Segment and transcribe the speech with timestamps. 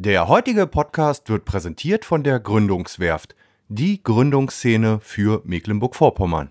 [0.00, 3.34] Der heutige Podcast wird präsentiert von der Gründungswerft,
[3.66, 6.50] die Gründungsszene für Mecklenburg-Vorpommern.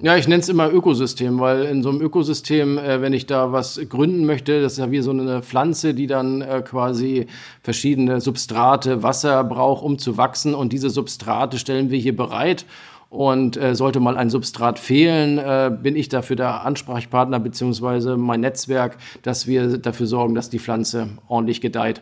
[0.00, 3.52] Ja, ich nenne es immer Ökosystem, weil in so einem Ökosystem, äh, wenn ich da
[3.52, 7.26] was gründen möchte, das ist ja wie so eine Pflanze, die dann äh, quasi
[7.62, 10.54] verschiedene Substrate, Wasser braucht, um zu wachsen.
[10.54, 12.64] Und diese Substrate stellen wir hier bereit.
[13.12, 18.40] Und äh, sollte mal ein Substrat fehlen, äh, bin ich dafür der Ansprechpartner beziehungsweise mein
[18.40, 22.00] Netzwerk, dass wir dafür sorgen, dass die Pflanze ordentlich gedeiht.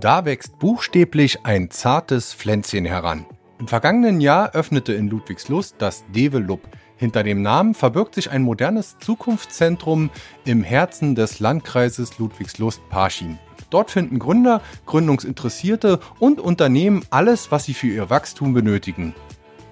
[0.00, 3.26] Da wächst buchstäblich ein zartes Pflänzchen heran.
[3.58, 6.60] Im vergangenen Jahr öffnete in Ludwigslust das Develop
[6.98, 10.10] hinter dem Namen verbirgt sich ein modernes Zukunftszentrum
[10.44, 13.38] im Herzen des Landkreises Ludwigslust-Parchim.
[13.70, 19.14] Dort finden Gründer, Gründungsinteressierte und Unternehmen alles, was sie für ihr Wachstum benötigen.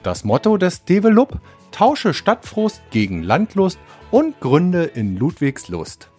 [0.02, 1.40] Das Motto des Develop:
[1.72, 3.78] Tausche Stadtfrust gegen Landlust
[4.10, 6.10] und Gründe in Ludwigslust.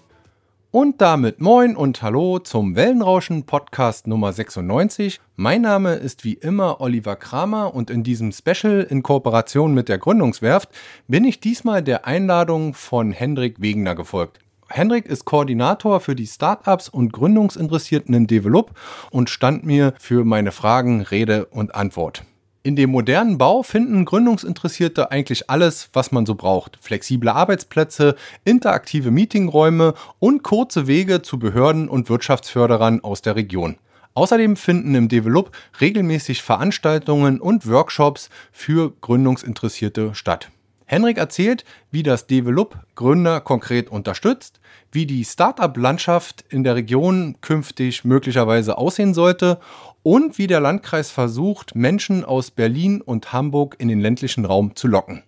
[0.80, 5.20] Und damit moin und hallo zum Wellenrauschen Podcast Nummer 96.
[5.36, 9.98] Mein Name ist wie immer Oliver Kramer und in diesem Special in Kooperation mit der
[9.98, 10.70] Gründungswerft
[11.08, 14.38] bin ich diesmal der Einladung von Hendrik Wegener gefolgt.
[14.70, 20.52] Hendrik ist Koordinator für die Startups und Gründungsinteressierten im Develop und stand mir für meine
[20.52, 22.24] Fragen Rede und Antwort.
[22.64, 26.78] In dem modernen Bau finden Gründungsinteressierte eigentlich alles, was man so braucht.
[26.82, 33.78] Flexible Arbeitsplätze, interaktive Meetingräume und kurze Wege zu Behörden und Wirtschaftsförderern aus der Region.
[34.16, 40.50] Außerdem finden im Develop regelmäßig Veranstaltungen und Workshops für Gründungsinteressierte statt.
[40.90, 48.06] Henrik erzählt, wie das Develop Gründer konkret unterstützt, wie die Startup-Landschaft in der Region künftig
[48.06, 49.60] möglicherweise aussehen sollte
[50.02, 54.88] und wie der Landkreis versucht, Menschen aus Berlin und Hamburg in den ländlichen Raum zu
[54.88, 55.24] locken.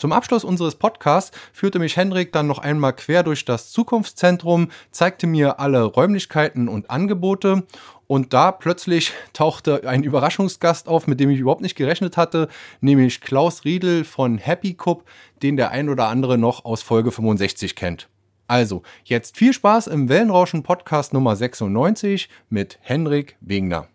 [0.00, 5.26] Zum Abschluss unseres Podcasts führte mich Henrik dann noch einmal quer durch das Zukunftszentrum, zeigte
[5.26, 7.64] mir alle Räumlichkeiten und Angebote
[8.06, 12.48] und da plötzlich tauchte ein Überraschungsgast auf, mit dem ich überhaupt nicht gerechnet hatte,
[12.80, 15.04] nämlich Klaus Riedel von Happy Cup,
[15.42, 18.08] den der ein oder andere noch aus Folge 65 kennt.
[18.46, 23.86] Also, jetzt viel Spaß im Wellenrauschen Podcast Nummer 96 mit Henrik Wegner.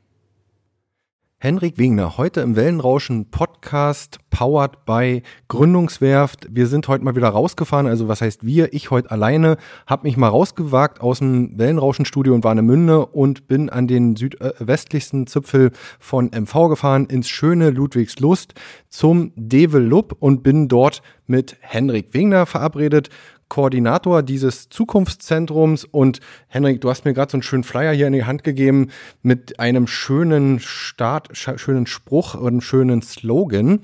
[1.37, 6.47] Henrik Wegner, heute im Wellenrauschen Podcast, powered by Gründungswerft.
[6.49, 8.73] Wir sind heute mal wieder rausgefahren, also was heißt wir?
[8.73, 13.85] Ich heute alleine, habe mich mal rausgewagt aus dem Wellenrauschenstudio in Warnemünde und bin an
[13.85, 18.53] den südwestlichsten Zipfel von MV gefahren, ins schöne Ludwigslust
[18.87, 23.09] zum Develop und bin dort mit Henrik Wegner verabredet.
[23.49, 25.85] Koordinator dieses Zukunftszentrums.
[25.85, 28.89] Und Henrik, du hast mir gerade so einen schönen Flyer hier in die Hand gegeben
[29.21, 33.81] mit einem schönen Start, schönen Spruch und einem schönen Slogan.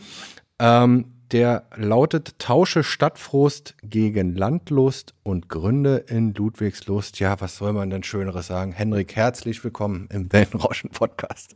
[0.60, 7.22] Ähm, der lautet Tausche Stadtfrost gegen Landlust und Gründe in Ludwigslust.
[7.22, 8.74] Ja, was soll man denn Schöneres sagen?
[8.74, 11.56] Henrik, herzlich willkommen im Wellenrauschen-Podcast.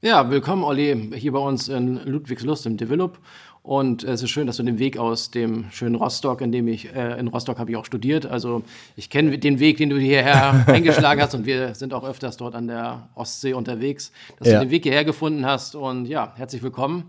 [0.00, 3.20] Ja, willkommen, Olli, hier bei uns in Ludwigslust im Develop.
[3.64, 6.94] Und es ist schön, dass du den Weg aus dem schönen Rostock, in dem ich,
[6.94, 8.26] äh, in Rostock habe ich auch studiert.
[8.26, 8.62] Also
[8.94, 12.54] ich kenne den Weg, den du hierher eingeschlagen hast und wir sind auch öfters dort
[12.54, 14.58] an der Ostsee unterwegs, dass ja.
[14.58, 15.76] du den Weg hierher gefunden hast.
[15.76, 17.04] Und ja, herzlich willkommen.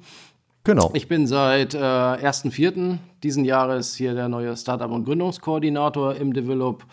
[0.63, 0.91] Genau.
[0.94, 2.99] Ich bin seit äh, 1.4.
[3.21, 6.85] diesen Jahres hier der neue Startup- und Gründungskoordinator im Develop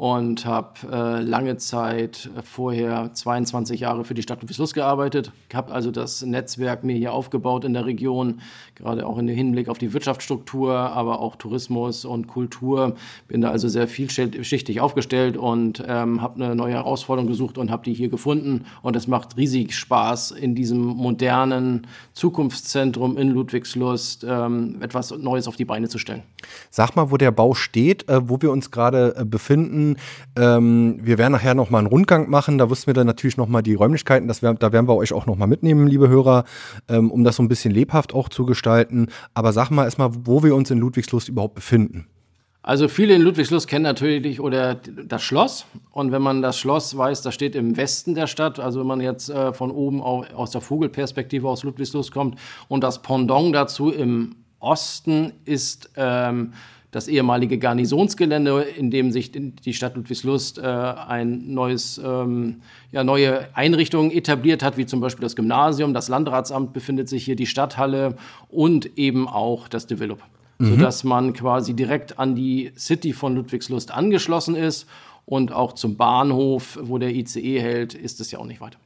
[0.00, 5.30] und habe äh, lange Zeit vorher 22 Jahre für die Stadt Ludwigslust gearbeitet.
[5.52, 8.40] Habe also das Netzwerk mir hier aufgebaut in der Region,
[8.76, 12.94] gerade auch im Hinblick auf die Wirtschaftsstruktur, aber auch Tourismus und Kultur.
[13.28, 17.84] Bin da also sehr vielschichtig aufgestellt und ähm, habe eine neue Herausforderung gesucht und habe
[17.84, 18.64] die hier gefunden.
[18.80, 25.56] Und es macht riesig Spaß, in diesem modernen Zukunftszentrum in Ludwigslust ähm, etwas Neues auf
[25.56, 26.22] die Beine zu stellen.
[26.70, 29.89] Sag mal, wo der Bau steht, äh, wo wir uns gerade äh, befinden
[30.36, 32.58] ähm, wir werden nachher nochmal einen Rundgang machen.
[32.58, 34.28] Da wussten wir dann natürlich nochmal die Räumlichkeiten.
[34.28, 36.44] Das wär, da werden wir euch auch nochmal mitnehmen, liebe Hörer,
[36.88, 39.08] ähm, um das so ein bisschen lebhaft auch zu gestalten.
[39.34, 42.06] Aber sag mal erstmal, wo wir uns in Ludwigslust überhaupt befinden.
[42.62, 45.64] Also viele in Ludwigslust kennen natürlich oder das Schloss.
[45.90, 48.60] Und wenn man das Schloss weiß, das steht im Westen der Stadt.
[48.60, 52.38] Also wenn man jetzt äh, von oben aus der Vogelperspektive aus Ludwigslust kommt
[52.68, 56.52] und das Pendant dazu im Osten ist ähm,
[56.90, 63.48] das ehemalige Garnisonsgelände, in dem sich die Stadt Ludwigslust äh, ein neues, ähm, ja, neue
[63.54, 68.16] Einrichtungen etabliert hat, wie zum Beispiel das Gymnasium, das Landratsamt befindet sich hier, die Stadthalle
[68.48, 70.20] und eben auch das Develop.
[70.58, 70.70] Mhm.
[70.70, 74.86] Sodass man quasi direkt an die City von Ludwigslust angeschlossen ist
[75.26, 78.78] und auch zum Bahnhof, wo der ICE hält, ist es ja auch nicht weit.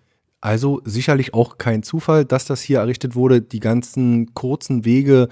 [0.45, 3.41] Also sicherlich auch kein Zufall, dass das hier errichtet wurde.
[3.41, 5.31] Die ganzen kurzen Wege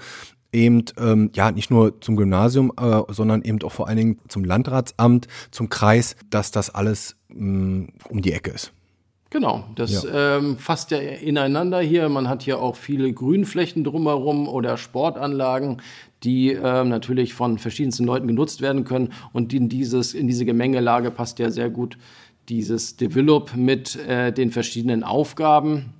[0.53, 4.43] eben ähm, ja nicht nur zum Gymnasium, äh, sondern eben auch vor allen Dingen zum
[4.45, 8.71] Landratsamt, zum Kreis, dass das alles mh, mm, um die Ecke ist.
[9.33, 10.37] Genau, das ja.
[10.37, 12.07] ähm, fasst ja ineinander hier.
[12.07, 15.81] Man hat hier auch viele Grünflächen drumherum oder Sportanlagen,
[16.23, 19.11] die ähm, natürlich von verschiedensten Leuten genutzt werden können.
[19.31, 21.97] Und in, dieses, in diese Gemengelage passt ja sehr gut
[22.47, 25.93] dieses Develop mit äh, den verschiedenen Aufgaben.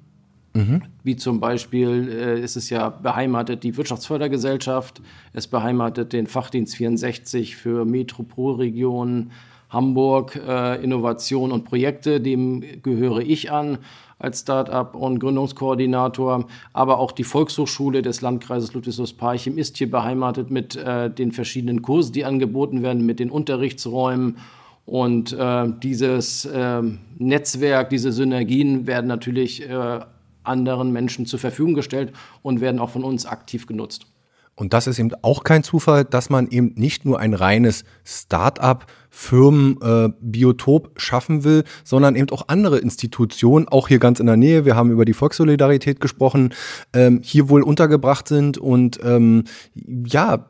[0.53, 0.83] Mhm.
[1.03, 5.01] Wie zum Beispiel äh, ist es ja beheimatet die Wirtschaftsfördergesellschaft,
[5.33, 9.31] es beheimatet den Fachdienst 64 für Metropolregionen,
[9.69, 13.79] Hamburg, äh, Innovation und Projekte, dem gehöre ich an
[14.19, 20.75] als Start-up und Gründungskoordinator, aber auch die Volkshochschule des Landkreises Ludwigslust-Parchim ist hier beheimatet mit
[20.75, 24.37] äh, den verschiedenen Kursen, die angeboten werden, mit den Unterrichtsräumen
[24.85, 26.81] und äh, dieses äh,
[27.17, 29.99] Netzwerk, diese Synergien werden natürlich äh,
[30.43, 34.07] anderen Menschen zur Verfügung gestellt und werden auch von uns aktiv genutzt.
[34.55, 38.85] Und das ist eben auch kein Zufall, dass man eben nicht nur ein reines Start-up
[39.09, 44.63] Firmenbiotop äh, schaffen will, sondern eben auch andere Institutionen, auch hier ganz in der Nähe,
[44.65, 46.53] wir haben über die Volkssolidarität gesprochen,
[46.93, 50.49] ähm, hier wohl untergebracht sind und ähm, ja,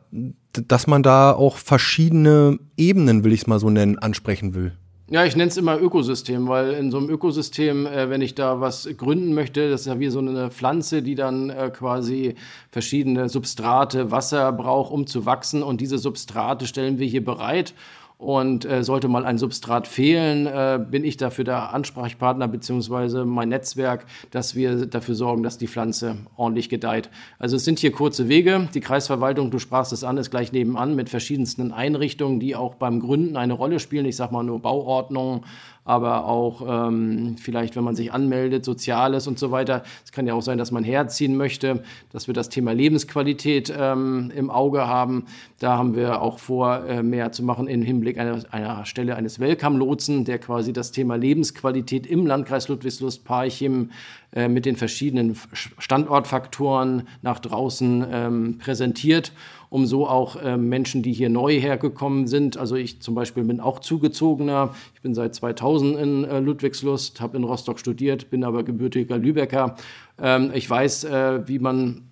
[0.52, 4.72] dass man da auch verschiedene Ebenen, will ich es mal so nennen, ansprechen will.
[5.10, 8.62] Ja, ich nenne es immer Ökosystem, weil in so einem Ökosystem, äh, wenn ich da
[8.62, 12.36] was gründen möchte, das ist ja wie so eine Pflanze, die dann äh, quasi
[12.70, 15.62] verschiedene Substrate, Wasser braucht, um zu wachsen.
[15.62, 17.74] Und diese Substrate stellen wir hier bereit.
[18.16, 23.48] Und äh, sollte mal ein Substrat fehlen, äh, bin ich dafür der Ansprechpartner beziehungsweise mein
[23.48, 27.10] Netzwerk, dass wir dafür sorgen, dass die Pflanze ordentlich gedeiht.
[27.38, 28.68] Also es sind hier kurze Wege.
[28.72, 33.00] Die Kreisverwaltung, du sprachst es an, ist gleich nebenan mit verschiedensten Einrichtungen, die auch beim
[33.00, 34.06] Gründen eine Rolle spielen.
[34.06, 35.44] Ich sage mal nur Bauordnung,
[35.84, 39.82] aber auch ähm, vielleicht, wenn man sich anmeldet, Soziales und so weiter.
[40.04, 44.32] Es kann ja auch sein, dass man herziehen möchte, dass wir das Thema Lebensqualität ähm,
[44.34, 45.26] im Auge haben.
[45.58, 49.38] Da haben wir auch vor, äh, mehr zu machen im Hinblick einer, einer Stelle eines
[49.40, 53.90] Welcome-Lotsen, der quasi das Thema Lebensqualität im Landkreis Ludwigslust-Parchim
[54.34, 55.36] äh, mit den verschiedenen
[55.78, 59.32] Standortfaktoren nach draußen ähm, präsentiert
[59.74, 63.58] um so auch äh, Menschen, die hier neu hergekommen sind, also ich zum Beispiel bin
[63.58, 68.62] auch zugezogener, ich bin seit 2000 in äh, Ludwigslust, habe in Rostock studiert, bin aber
[68.62, 69.74] gebürtiger Lübecker.
[70.22, 72.02] Ähm, ich weiß, äh, wie man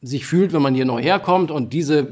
[0.00, 2.08] sich fühlt, wenn man hier neu herkommt und diese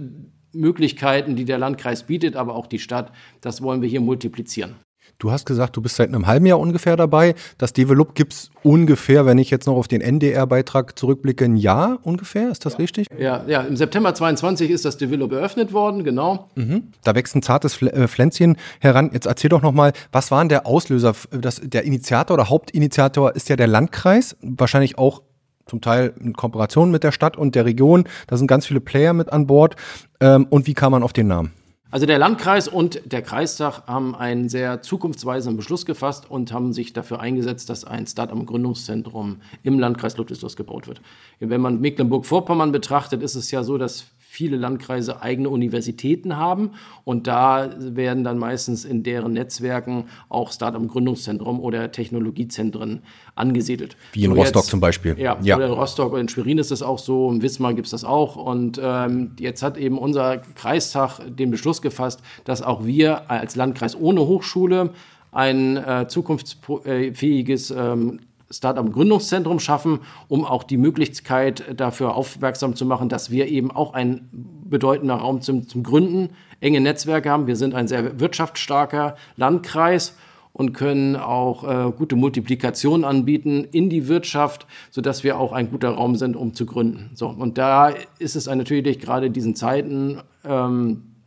[0.53, 3.11] Möglichkeiten, die der Landkreis bietet, aber auch die Stadt,
[3.41, 4.75] das wollen wir hier multiplizieren.
[5.20, 7.35] Du hast gesagt, du bist seit einem halben Jahr ungefähr dabei.
[7.59, 11.99] Das Develop gibt es ungefähr, wenn ich jetzt noch auf den NDR-Beitrag zurückblicke, ein Jahr
[12.05, 12.50] ungefähr.
[12.50, 12.79] Ist das ja.
[12.79, 13.09] richtig?
[13.19, 16.50] Ja, ja, im September 22 ist das Develop eröffnet worden, genau.
[16.55, 16.93] Mhm.
[17.03, 19.11] Da wächst ein zartes äh, Pflänzchen heran.
[19.12, 21.17] Jetzt erzähl doch nochmal, was war denn der Auslöser?
[21.32, 25.23] Das, der Initiator oder Hauptinitiator ist ja der Landkreis, wahrscheinlich auch
[25.67, 28.05] zum Teil in Kooperation mit der Stadt und der Region.
[28.29, 29.75] Da sind ganz viele Player mit an Bord.
[30.20, 31.53] Ähm, und wie kam man auf den Namen?
[31.90, 36.93] Also der Landkreis und der Kreistag haben einen sehr zukunftsweisenden Beschluss gefasst und haben sich
[36.93, 41.00] dafür eingesetzt, dass ein Start-up-Gründungszentrum im Landkreis Ludwigsburg gebaut wird.
[41.40, 44.05] Wenn man Mecklenburg-Vorpommern betrachtet, ist es ja so, dass
[44.38, 46.70] viele Landkreise eigene Universitäten haben
[47.02, 53.02] und da werden dann meistens in deren Netzwerken auch Start-up-Gründungszentrum oder Technologiezentren
[53.35, 53.96] angesiedelt.
[54.12, 55.19] Wie in so Rostock jetzt, zum Beispiel.
[55.19, 57.87] Ja, ja, oder in Rostock oder in Schwerin ist es auch so, in Wismar gibt
[57.87, 62.86] es das auch und ähm, jetzt hat eben unser Kreistag den Beschluss gefasst, dass auch
[62.86, 64.91] wir als Landkreis ohne Hochschule
[65.32, 73.31] ein äh, zukunftsfähiges ähm, Startup-Gründungszentrum schaffen, um auch die Möglichkeit dafür aufmerksam zu machen, dass
[73.31, 77.46] wir eben auch ein bedeutender Raum zum, zum Gründen, enge Netzwerke haben.
[77.46, 80.17] Wir sind ein sehr wirtschaftsstarker Landkreis
[80.52, 85.90] und können auch äh, gute Multiplikationen anbieten in die Wirtschaft, sodass wir auch ein guter
[85.90, 87.10] Raum sind, um zu gründen.
[87.14, 91.18] So, und da ist es natürlich gerade in diesen Zeiten ähm,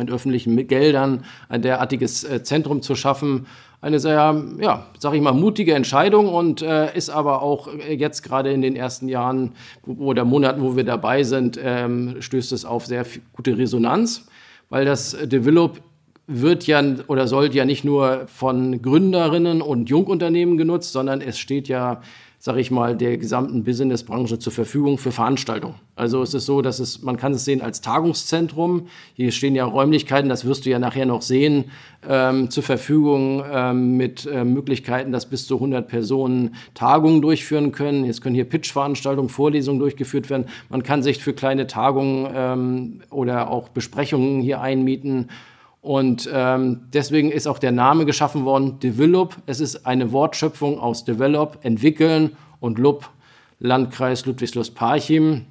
[0.00, 3.46] mit öffentlichen Geldern ein derartiges äh, Zentrum zu schaffen,
[3.82, 8.52] eine sehr, ja, sag ich mal, mutige Entscheidung und äh, ist aber auch jetzt gerade
[8.52, 9.52] in den ersten Jahren
[9.86, 14.26] oder Monaten, wo wir dabei sind, ähm, stößt es auf sehr gute Resonanz,
[14.68, 15.80] weil das Develop
[16.26, 21.66] wird ja oder sollte ja nicht nur von Gründerinnen und Jungunternehmen genutzt, sondern es steht
[21.68, 22.02] ja
[22.42, 25.74] sage ich mal, der gesamten Businessbranche zur Verfügung für Veranstaltungen.
[25.94, 28.86] Also es ist so, dass es, man kann es sehen als Tagungszentrum.
[29.12, 31.66] Hier stehen ja Räumlichkeiten, das wirst du ja nachher noch sehen,
[32.08, 38.06] ähm, zur Verfügung ähm, mit äh, Möglichkeiten, dass bis zu 100 Personen Tagungen durchführen können.
[38.06, 40.46] Jetzt können hier Pitch-Veranstaltungen, Vorlesungen durchgeführt werden.
[40.70, 45.28] Man kann sich für kleine Tagungen ähm, oder auch Besprechungen hier einmieten.
[45.80, 49.36] Und ähm, deswegen ist auch der Name geschaffen worden, Develop.
[49.46, 53.08] Es ist eine Wortschöpfung aus Develop, entwickeln und Lub,
[53.60, 55.46] Landkreis Ludwigslust-Parchim.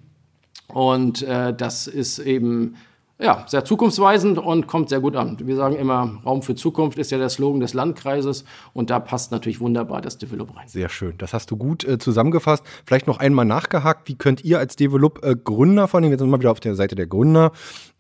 [0.67, 2.75] Und äh, das ist eben
[3.21, 5.37] ja, sehr zukunftsweisend und kommt sehr gut an.
[5.41, 9.33] Wir sagen immer, Raum für Zukunft ist ja der Slogan des Landkreises und da passt
[9.33, 10.67] natürlich wunderbar das Develop rein.
[10.67, 11.15] Sehr schön.
[11.17, 12.63] Das hast du gut äh, zusammengefasst.
[12.85, 14.07] Vielleicht noch einmal nachgehakt.
[14.07, 16.95] Wie könnt ihr als Develop äh, Gründer, vor allem jetzt mal wieder auf der Seite
[16.95, 17.51] der Gründer,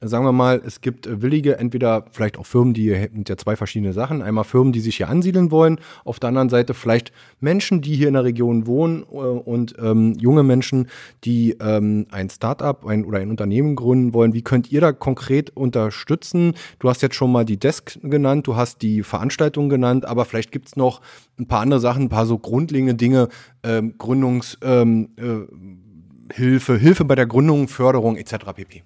[0.01, 3.55] sagen wir mal, es gibt äh, Willige, entweder vielleicht auch Firmen, die sind ja zwei
[3.55, 4.21] verschiedene Sachen.
[4.21, 5.79] Einmal Firmen, die sich hier ansiedeln wollen.
[6.05, 10.13] Auf der anderen Seite vielleicht Menschen, die hier in der Region wohnen äh, und ähm,
[10.19, 10.87] junge Menschen,
[11.23, 14.33] die ähm, ein Startup ein, oder ein Unternehmen gründen wollen.
[14.33, 16.53] Wie könnt ihr da konkret unterstützen?
[16.79, 20.51] Du hast jetzt schon mal die Desk genannt, du hast die Veranstaltung genannt, aber vielleicht
[20.51, 21.01] gibt es noch
[21.37, 23.27] ein paar andere Sachen, ein paar so grundlegende Dinge,
[23.63, 28.53] ähm, Gründungshilfe, ähm, äh, Hilfe, Hilfe bei der Gründung, Förderung etc.
[28.55, 28.83] pp.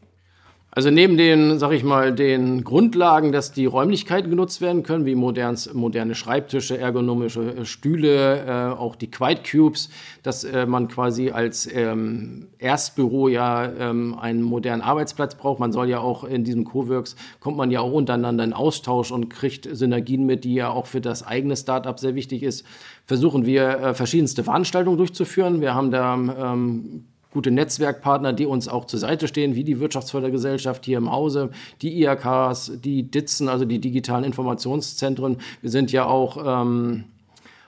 [0.75, 5.13] Also neben den, sag ich mal, den Grundlagen, dass die Räumlichkeiten genutzt werden können, wie
[5.13, 9.89] moderns, moderne Schreibtische, ergonomische äh, Stühle, äh, auch die Quiet Cubes,
[10.23, 15.59] dass äh, man quasi als ähm, Erstbüro ja ähm, einen modernen Arbeitsplatz braucht.
[15.59, 19.29] Man soll ja auch in diesem Coworks, kommt man ja auch untereinander in Austausch und
[19.29, 22.65] kriegt Synergien mit, die ja auch für das eigene Startup sehr wichtig ist.
[23.05, 25.61] Versuchen wir äh, verschiedenste Veranstaltungen durchzuführen.
[25.61, 30.85] Wir haben da ähm, gute Netzwerkpartner, die uns auch zur Seite stehen, wie die Wirtschaftsfördergesellschaft
[30.85, 31.49] hier im Hause,
[31.81, 35.37] die IAKs, die DITZen, also die digitalen Informationszentren.
[35.61, 37.05] Wir sind ja auch ähm,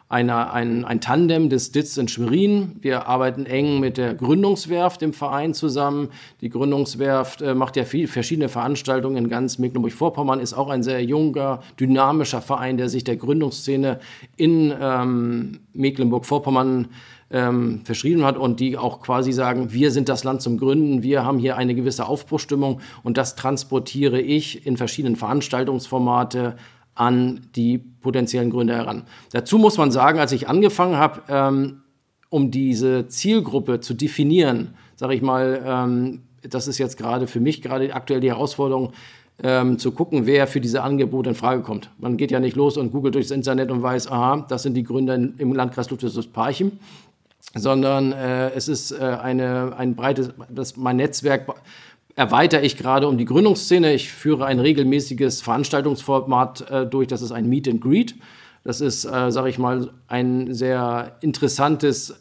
[0.07, 2.75] eine, ein, ein Tandem des DITZ in Schwerin.
[2.79, 6.09] Wir arbeiten eng mit der Gründungswerft im Verein zusammen.
[6.41, 11.03] Die Gründungswerft äh, macht ja viel, verschiedene Veranstaltungen in ganz Mecklenburg-Vorpommern, ist auch ein sehr
[11.03, 13.99] junger, dynamischer Verein, der sich der Gründungsszene
[14.37, 16.87] in ähm, Mecklenburg-Vorpommern
[17.35, 21.25] ähm, verschrieben hat und die auch quasi sagen, wir sind das Land zum Gründen, wir
[21.25, 26.55] haben hier eine gewisse Aufbruchstimmung und das transportiere ich in verschiedenen Veranstaltungsformate
[26.95, 29.03] an die potenziellen Gründer heran.
[29.33, 31.81] Dazu muss man sagen, als ich angefangen habe, ähm,
[32.29, 37.61] um diese Zielgruppe zu definieren, sage ich mal, ähm, das ist jetzt gerade für mich
[37.61, 38.93] gerade aktuell die Herausforderung,
[39.43, 41.89] ähm, zu gucken, wer für diese Angebote in Frage kommt.
[41.97, 44.83] Man geht ja nicht los und googelt durchs Internet und weiß, aha, das sind die
[44.83, 46.73] Gründer im Landkreis Ludwigsburg-Parchim,
[47.55, 51.47] sondern äh, es ist äh, eine, ein breites, das, mein Netzwerk
[52.15, 53.93] erweitere ich gerade um die Gründungsszene.
[53.93, 58.15] Ich führe ein regelmäßiges Veranstaltungsformat äh, durch, das ist ein Meet and Greet.
[58.63, 62.19] Das ist, äh, sage ich mal, ein sehr interessantes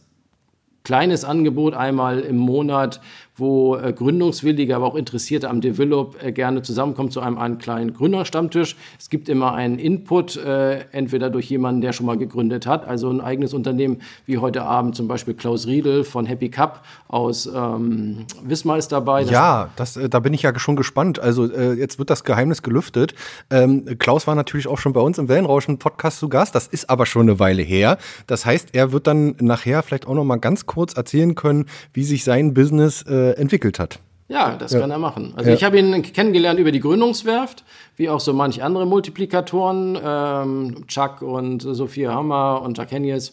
[0.85, 3.00] kleines Angebot einmal im Monat,
[3.37, 7.93] wo äh, Gründungswillige, aber auch Interessierte am Develop äh, gerne zusammenkommen zu einem, einem kleinen
[7.93, 8.76] Gründerstammtisch.
[8.99, 13.11] Es gibt immer einen Input, äh, entweder durch jemanden, der schon mal gegründet hat, also
[13.11, 18.25] ein eigenes Unternehmen, wie heute Abend zum Beispiel Klaus Riedel von Happy Cup aus ähm,
[18.45, 19.23] Wismar ist dabei.
[19.23, 21.19] ja, das, da bin ich ja schon gespannt.
[21.19, 23.14] Also jetzt wird das Geheimnis gelüftet.
[23.50, 26.55] Ähm, Klaus war natürlich auch schon bei uns im Wellenrauschen-Podcast zu Gast.
[26.55, 27.99] Das ist aber schon eine Weile her.
[28.26, 32.05] Das heißt, er wird dann nachher vielleicht auch noch mal ganz kurz erzählen können, wie
[32.05, 33.99] sich sein Business äh, äh, entwickelt hat.
[34.28, 34.81] Ja, das ja.
[34.81, 35.35] kann er machen.
[35.37, 35.57] Also ja.
[35.57, 37.62] ich habe ihn kennengelernt über die Gründungswerft,
[37.97, 43.33] wie auch so manch andere Multiplikatoren, ähm, Chuck und Sophia Hammer und Jack Hennies.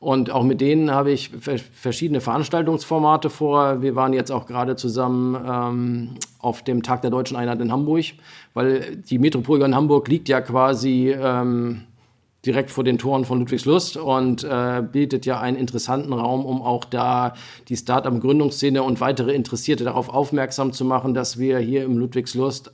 [0.00, 1.30] Und auch mit denen habe ich
[1.72, 3.82] verschiedene Veranstaltungsformate vor.
[3.82, 8.04] Wir waren jetzt auch gerade zusammen ähm, auf dem Tag der Deutschen Einheit in Hamburg,
[8.54, 11.82] weil die Metropole in Hamburg liegt ja quasi ähm,
[12.46, 16.84] direkt vor den Toren von Ludwigslust und äh, bietet ja einen interessanten Raum, um auch
[16.84, 17.34] da
[17.68, 22.72] die Start-up-Gründungsszene und weitere Interessierte darauf aufmerksam zu machen, dass wir hier im Ludwigslust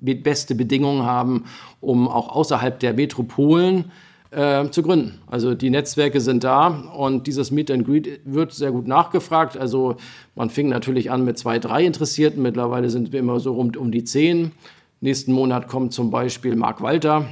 [0.00, 1.44] beste Bedingungen haben,
[1.80, 3.90] um auch außerhalb der Metropolen
[4.30, 5.22] äh, zu gründen.
[5.26, 9.56] Also die Netzwerke sind da und dieses Meet and Greet wird sehr gut nachgefragt.
[9.56, 9.96] Also
[10.34, 12.42] man fing natürlich an mit zwei, drei Interessierten.
[12.42, 14.52] Mittlerweile sind wir immer so rund um die zehn.
[15.00, 17.26] Nächsten Monat kommt zum Beispiel Marc Walter,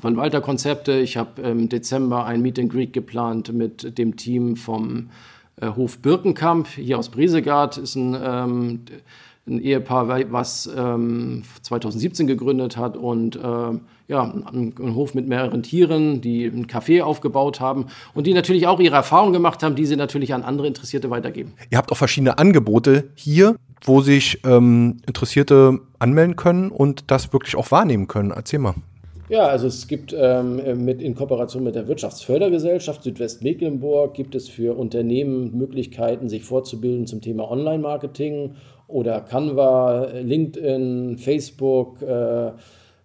[0.00, 0.98] von Walter Konzepte.
[1.00, 5.10] Ich habe im Dezember ein Meet and Greet geplant mit dem Team vom
[5.60, 7.78] äh, Hof Birkenkamp hier aus Bresegard.
[7.78, 8.80] Ist ein, ähm,
[9.46, 13.40] ein Ehepaar, was ähm, 2017 gegründet hat und äh,
[14.06, 18.66] ja, ein, ein, Hof mit mehreren Tieren, die ein Café aufgebaut haben und die natürlich
[18.66, 21.52] auch ihre Erfahrungen gemacht haben, die sie natürlich an andere Interessierte weitergeben.
[21.70, 27.56] Ihr habt auch verschiedene Angebote hier, wo sich ähm, Interessierte anmelden können und das wirklich
[27.56, 28.30] auch wahrnehmen können.
[28.30, 28.74] Erzähl mal.
[29.28, 34.76] Ja, also es gibt ähm, mit, in Kooperation mit der Wirtschaftsfördergesellschaft Südwestmecklenburg gibt es für
[34.76, 38.54] Unternehmen Möglichkeiten, sich vorzubilden zum Thema Online-Marketing
[38.86, 42.52] oder Canva, LinkedIn, Facebook äh,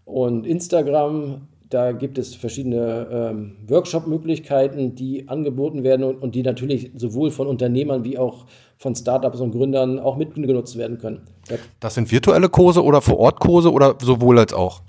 [0.03, 1.47] und Instagram.
[1.69, 7.47] Da gibt es verschiedene ähm, Workshop-Möglichkeiten, die angeboten werden und, und, die natürlich sowohl von
[7.47, 8.45] Unternehmern wie auch
[8.77, 11.21] von Startups und Gründern auch mitgenutzt werden können.
[11.79, 14.81] Das sind virtuelle Kurse oder Vor-Ort-Kurse oder sowohl als auch?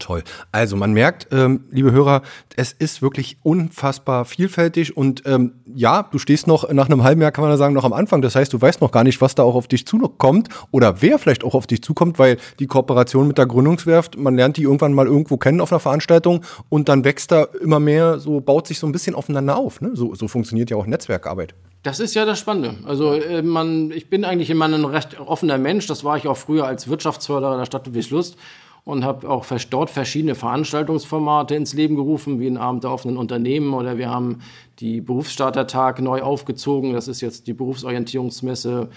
[0.04, 0.22] Toll.
[0.52, 2.20] Also man merkt, ähm, liebe Hörer,
[2.56, 7.32] es ist wirklich unfassbar vielfältig und ähm, ja, du stehst noch nach einem halben Jahr,
[7.32, 8.20] kann man sagen, noch am Anfang.
[8.20, 11.18] Das heißt, du weißt noch gar nicht, was da auch auf dich zukommt oder wer
[11.18, 14.92] vielleicht auch auf dich zukommt, weil die Kooperation mit der Gründungswerft, man lernt die irgendwann
[14.92, 18.78] mal irgendwo kennen auf einer Veranstaltung und dann wächst da immer mehr, so baut sich
[18.78, 19.80] so ein bisschen aufeinander auf.
[19.80, 19.92] Ne?
[19.94, 21.54] So, so funktioniert ja auch Netzwerkarbeit.
[21.82, 22.74] Das ist ja das Spannende.
[22.86, 25.86] Also äh, man, ich bin eigentlich immer ein recht offener Mensch.
[25.86, 28.36] Das war ich auch früher als Wirtschaftsförderer der Stadt Ludwigslust
[28.84, 33.72] und habe auch dort verschiedene Veranstaltungsformate ins Leben gerufen, wie ein Abend der offenen Unternehmen
[33.72, 34.40] oder wir haben
[34.78, 36.92] die Berufsstartertag neu aufgezogen.
[36.92, 38.90] Das ist jetzt die Berufsorientierungsmesse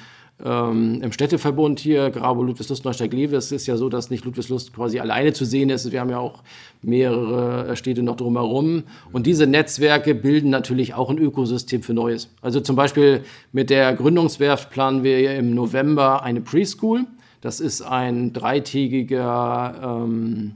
[0.44, 3.36] ähm, im Städteverbund hier, Grabo, Ludwigslust, Neustadt-Glewe.
[3.38, 5.91] Es ist ja so, dass nicht Ludwigslust quasi alleine zu sehen ist.
[5.91, 6.44] Wir haben ja auch
[6.82, 8.84] mehrere Städte noch drumherum.
[9.12, 12.29] Und diese Netzwerke bilden natürlich auch ein Ökosystem für Neues.
[12.41, 17.06] Also zum Beispiel mit der Gründungswerft planen wir im November eine Preschool.
[17.41, 20.54] Das ist ein dreitägiger ähm,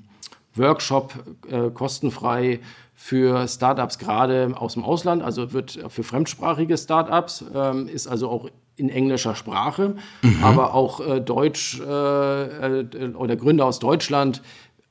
[0.56, 1.14] Workshop,
[1.50, 2.60] äh, kostenfrei
[2.96, 8.48] für Startups gerade aus dem Ausland, also wird für fremdsprachige Startups, ähm, ist also auch
[8.76, 10.44] in englischer Sprache, mhm.
[10.44, 14.42] aber auch äh, Deutsch äh, äh oder Gründer aus Deutschland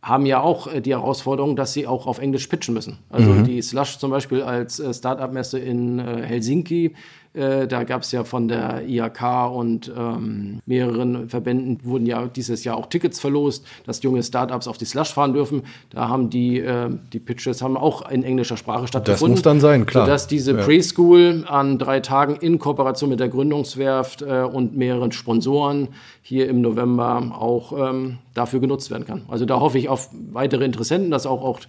[0.03, 2.98] haben ja auch äh, die Herausforderung, dass sie auch auf Englisch pitchen müssen.
[3.11, 3.44] Also mhm.
[3.44, 6.94] die Slush zum Beispiel als äh, Startup-Messe in Helsinki
[7.33, 12.64] äh, da gab es ja von der IAK und ähm, mehreren Verbänden wurden ja dieses
[12.64, 15.62] Jahr auch Tickets verlost, dass junge Startups auf die Slush fahren dürfen.
[15.90, 19.37] Da haben die, äh, die Pitches haben auch in englischer Sprache stattgefunden.
[19.37, 20.07] Das muss dann sein, klar.
[20.07, 20.64] Sodass diese ja.
[20.64, 25.88] Preschool an drei Tagen in Kooperation mit der Gründungswerft äh, und mehreren Sponsoren
[26.23, 29.23] hier im November auch ähm, dafür genutzt werden kann.
[29.29, 31.61] Also da hoffe ich auf weitere Interessenten, dass auch, auch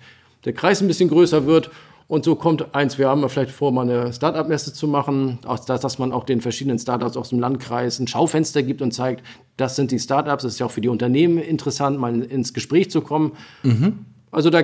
[0.43, 1.69] der Kreis ein bisschen größer wird
[2.11, 6.11] und so kommt eins, wir haben vielleicht vor, mal eine Startup-Messe zu machen, dass man
[6.11, 9.23] auch den verschiedenen Startups aus dem Landkreis ein Schaufenster gibt und zeigt,
[9.55, 10.43] das sind die Startups.
[10.43, 13.31] Das ist ja auch für die Unternehmen interessant, mal ins Gespräch zu kommen.
[13.63, 13.99] Mhm.
[14.29, 14.63] Also da,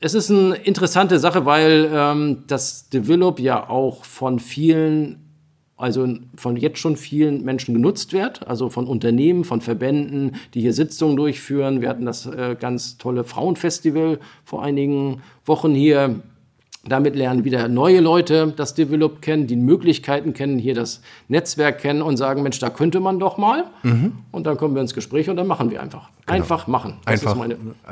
[0.00, 5.18] es ist eine interessante Sache, weil ähm, das Develop ja auch von vielen
[5.78, 10.74] also von jetzt schon vielen Menschen genutzt wird, also von Unternehmen, von Verbänden, die hier
[10.74, 11.80] Sitzungen durchführen.
[11.80, 16.20] Wir hatten das äh, ganz tolle Frauenfestival vor einigen Wochen hier.
[16.84, 22.02] Damit lernen wieder neue Leute das Develop kennen, die Möglichkeiten kennen, hier das Netzwerk kennen
[22.02, 23.66] und sagen, Mensch, da könnte man doch mal.
[23.84, 24.18] Mhm.
[24.32, 26.10] Und dann kommen wir ins Gespräch und dann machen wir einfach.
[26.26, 26.38] Genau.
[26.38, 26.98] Einfach machen.
[27.04, 27.46] Das einfach.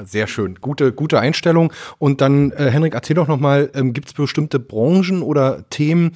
[0.04, 0.56] Sehr schön.
[0.60, 1.72] Gute, gute Einstellung.
[1.98, 6.12] Und dann, äh, Henrik, erzähl doch nochmal, ähm, gibt es bestimmte Branchen oder Themen,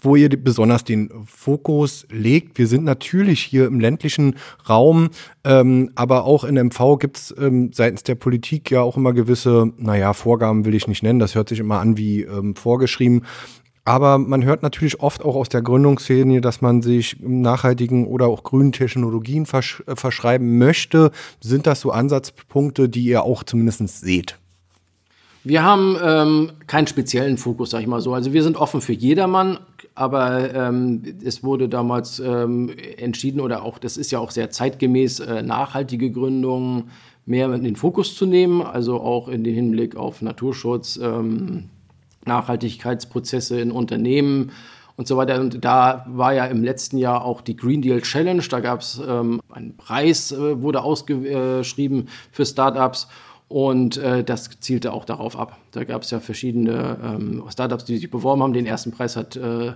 [0.00, 2.58] wo ihr besonders den Fokus legt.
[2.58, 4.36] Wir sind natürlich hier im ländlichen
[4.68, 5.10] Raum,
[5.44, 9.72] ähm, aber auch in MV gibt es ähm, seitens der Politik ja auch immer gewisse,
[9.76, 13.22] naja, Vorgaben will ich nicht nennen, das hört sich immer an wie ähm, vorgeschrieben.
[13.88, 18.42] Aber man hört natürlich oft auch aus der Gründungsszene, dass man sich nachhaltigen oder auch
[18.42, 21.10] grünen Technologien versch äh, verschreiben möchte.
[21.40, 24.38] Sind das so Ansatzpunkte, die ihr auch zumindest seht?
[25.42, 28.12] Wir haben ähm, keinen speziellen Fokus, sag ich mal so.
[28.12, 29.58] Also wir sind offen für jedermann,
[29.98, 35.18] aber ähm, es wurde damals ähm, entschieden oder auch, das ist ja auch sehr zeitgemäß,
[35.18, 36.90] äh, nachhaltige Gründungen
[37.26, 41.70] mehr in den Fokus zu nehmen, also auch in den Hinblick auf Naturschutz, ähm,
[42.26, 44.52] Nachhaltigkeitsprozesse in Unternehmen
[44.96, 45.40] und so weiter.
[45.40, 48.42] Und da war ja im letzten Jahr auch die Green Deal Challenge.
[48.48, 53.08] Da gab es ähm, einen Preis, äh, wurde ausgeschrieben für Startups.
[53.48, 55.58] Und äh, das zielte auch darauf ab.
[55.70, 58.52] Da gab es ja verschiedene ähm, Startups, die sich beworben haben.
[58.52, 59.72] Den ersten Preis hat äh,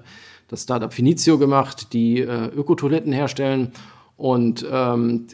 [0.49, 3.73] das Startup Finizio gemacht, die äh, Ökotoiletten herstellen.
[4.19, 5.27] Und ähm,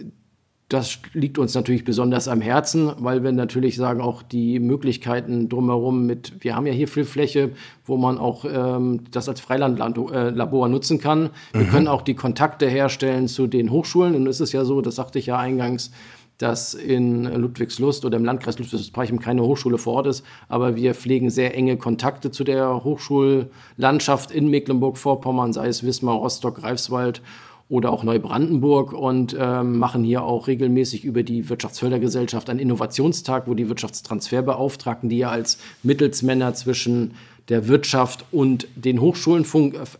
[0.68, 6.04] das liegt uns natürlich besonders am Herzen, weil wir natürlich sagen, auch die Möglichkeiten drumherum
[6.06, 7.52] mit, wir haben ja hier viel Fläche,
[7.86, 11.30] wo man auch ähm, das als Freilandlabor äh, nutzen kann.
[11.52, 11.70] Wir mhm.
[11.70, 14.14] können auch die Kontakte herstellen zu den Hochschulen.
[14.14, 15.90] Und es ist ja so, das sagte ich ja eingangs,
[16.38, 21.30] dass in Ludwigslust oder im Landkreis Ludwigslust-Parchim keine Hochschule vor Ort ist, aber wir pflegen
[21.30, 27.20] sehr enge Kontakte zu der Hochschullandschaft in Mecklenburg-Vorpommern, sei es Wismar, Rostock, Greifswald
[27.68, 33.54] oder auch Neubrandenburg und ähm, machen hier auch regelmäßig über die Wirtschaftsfördergesellschaft einen Innovationstag, wo
[33.54, 37.14] die Wirtschaftstransferbeauftragten, die ja als Mittelsmänner zwischen
[37.48, 39.44] der Wirtschaft und den Hochschulen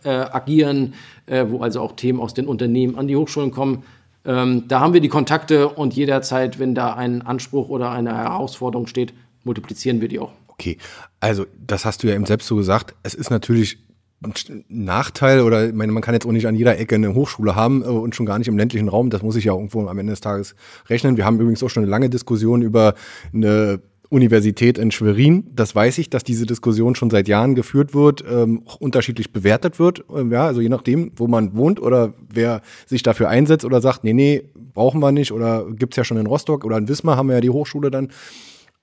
[0.03, 0.93] äh, agieren,
[1.25, 3.83] äh, wo also auch Themen aus den Unternehmen an die Hochschulen kommen.
[4.25, 8.87] Ähm, da haben wir die Kontakte und jederzeit, wenn da ein Anspruch oder eine Herausforderung
[8.87, 10.31] steht, multiplizieren wir die auch.
[10.47, 10.77] Okay,
[11.19, 12.93] also das hast du ja eben selbst so gesagt.
[13.03, 13.79] Es ist natürlich
[14.67, 17.81] Nachteil oder ich meine, man kann jetzt auch nicht an jeder Ecke eine Hochschule haben
[17.83, 19.09] äh, und schon gar nicht im ländlichen Raum.
[19.09, 20.55] Das muss ich ja irgendwo am Ende des Tages
[20.89, 21.15] rechnen.
[21.15, 22.95] Wir haben übrigens auch schon eine lange Diskussion über
[23.33, 23.79] eine
[24.09, 25.45] Universität in Schwerin.
[25.53, 30.03] Das weiß ich, dass diese Diskussion schon seit Jahren geführt wird, ähm, unterschiedlich bewertet wird.
[30.13, 34.03] Ähm, ja, also je nachdem, wo man wohnt oder wer sich dafür einsetzt oder sagt,
[34.03, 34.43] nee, nee,
[34.73, 37.41] brauchen wir nicht oder gibt's ja schon in Rostock oder in Wismar haben wir ja
[37.41, 38.09] die Hochschule dann.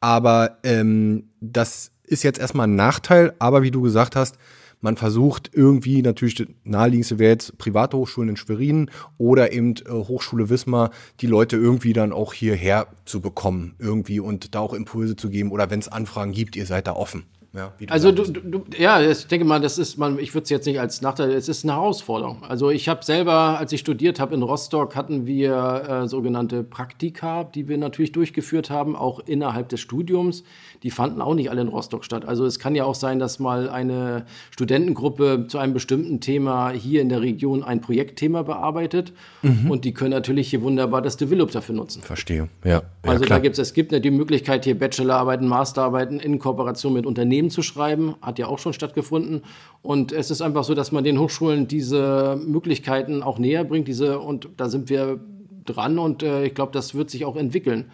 [0.01, 4.39] Aber ähm, das ist jetzt erstmal ein Nachteil, aber wie du gesagt hast,
[4.81, 10.49] man versucht irgendwie, natürlich naheliegendste wäre jetzt private Hochschulen in Schwerin oder eben äh, Hochschule
[10.49, 15.31] Wismar, die Leute irgendwie dann auch hierher zu bekommen irgendwie und da auch Impulse zu
[15.31, 17.25] geben oder wenn es Anfragen gibt, ihr seid da offen.
[17.57, 20.67] Ja, also du, du, ja, ich denke mal, das ist man, ich würde es jetzt
[20.67, 22.43] nicht als Nachteil, es ist eine Herausforderung.
[22.45, 27.45] Also ich habe selber, als ich studiert habe in Rostock, hatten wir äh, sogenannte Praktika,
[27.45, 30.45] die wir natürlich durchgeführt haben, auch innerhalb des Studiums.
[30.83, 32.27] Die fanden auch nicht alle in Rostock statt.
[32.27, 37.01] Also es kann ja auch sein, dass mal eine Studentengruppe zu einem bestimmten Thema hier
[37.01, 39.71] in der Region ein Projektthema bearbeitet mhm.
[39.71, 42.03] und die können natürlich hier wunderbar das Develop dafür nutzen.
[42.03, 42.71] Verstehe, ja.
[42.71, 43.39] ja also klar.
[43.39, 47.46] da gibt es, es gibt ja die Möglichkeit hier Bachelorarbeiten, Masterarbeiten in Kooperation mit Unternehmen
[47.47, 49.43] Unternehmen zu schreiben, hat ja auch schon stattgefunden.
[49.83, 53.89] Und es ist einfach so, dass man den Hochschulen diese Möglichkeiten auch näher bringt.
[53.89, 55.21] Diese, und da sind wir
[55.65, 57.91] dran und äh, ich glaube, das wird sich auch entwickeln.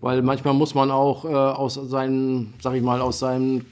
[0.00, 3.64] Weil manchmal muss man auch äh, aus seinem, sag ich mal, aus seinem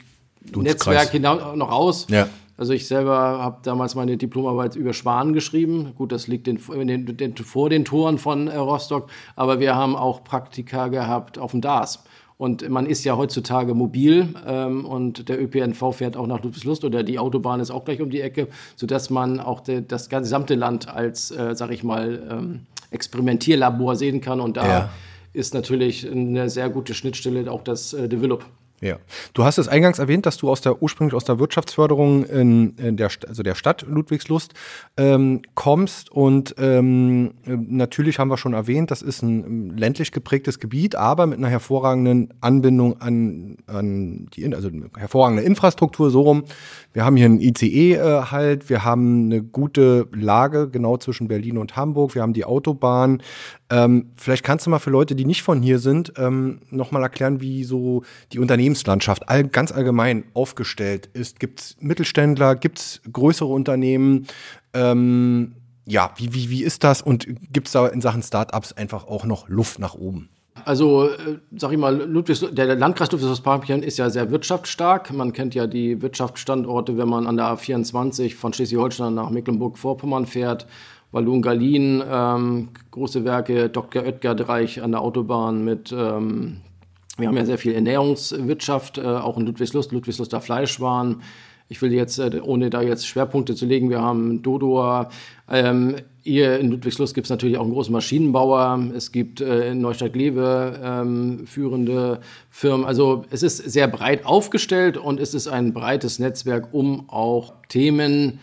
[0.55, 2.07] Netzwerk hinaus noch raus.
[2.09, 2.29] Ja.
[2.57, 5.93] Also ich selber habe damals meine Diplomarbeit über Schwan geschrieben.
[5.97, 9.97] Gut, das liegt in, in den, vor den Toren von äh, Rostock, aber wir haben
[9.97, 12.05] auch Praktika gehabt auf dem DAS.
[12.37, 17.05] Und man ist ja heutzutage mobil ähm, und der ÖPNV fährt auch nach Ludwigslust oder
[17.05, 20.89] die Autobahn ist auch gleich um die Ecke, sodass man auch de, das gesamte Land
[20.89, 24.41] als, äh, sag ich mal, ähm, Experimentierlabor sehen kann.
[24.41, 24.91] Und da ja.
[25.33, 28.45] ist natürlich eine sehr gute Schnittstelle auch das äh, Develop.
[28.81, 28.99] Ja.
[29.33, 32.97] Du hast es eingangs erwähnt, dass du aus der ursprünglich aus der Wirtschaftsförderung in, in
[32.97, 34.53] der, also der Stadt Ludwigslust
[34.97, 36.11] ähm, kommst.
[36.11, 41.39] Und ähm, natürlich haben wir schon erwähnt, das ist ein ländlich geprägtes Gebiet, aber mit
[41.39, 46.45] einer hervorragenden Anbindung an, an die, also hervorragende Infrastruktur, so rum.
[46.93, 51.77] Wir haben hier einen ICE äh, wir haben eine gute Lage genau zwischen Berlin und
[51.77, 53.23] Hamburg, wir haben die Autobahn.
[53.71, 57.41] Ähm, vielleicht kannst du mal für Leute, die nicht von hier sind, ähm, nochmal erklären,
[57.41, 61.41] wie so die Unternehmenslandschaft all, ganz allgemein aufgestellt ist.
[61.41, 64.27] Gibt es Mittelständler, gibt es größere Unternehmen?
[64.75, 65.55] Ähm,
[65.87, 69.25] ja, wie, wie, wie ist das und gibt es da in Sachen Startups einfach auch
[69.25, 70.29] noch Luft nach oben?
[70.65, 75.13] Also, äh, sag ich mal, Ludwigs, der Landkreis Ludwigshaus-Parchim ist ja sehr wirtschaftsstark.
[75.13, 80.67] Man kennt ja die Wirtschaftsstandorte, wenn man an der A24 von Schleswig-Holstein nach Mecklenburg-Vorpommern fährt.
[81.15, 84.03] Wallung Galin, ähm, große Werke, Dr.
[84.03, 86.57] Oetker Dreich an der Autobahn mit, ähm,
[87.17, 91.23] wir haben ja sehr viel Ernährungswirtschaft, äh, auch in Ludwigslust, Ludwigsluster Fleischwaren.
[91.69, 95.11] Ich will jetzt, äh, ohne da jetzt Schwerpunkte zu legen, wir haben Dodor,
[95.49, 98.91] ähm, hier in Ludwigslust gibt es natürlich auch einen großen Maschinenbauer.
[98.97, 102.87] Es gibt äh, in Neustadt-Glewe ähm, führende Firmen.
[102.87, 108.41] Also es ist sehr breit aufgestellt und es ist ein breites Netzwerk, um auch Themen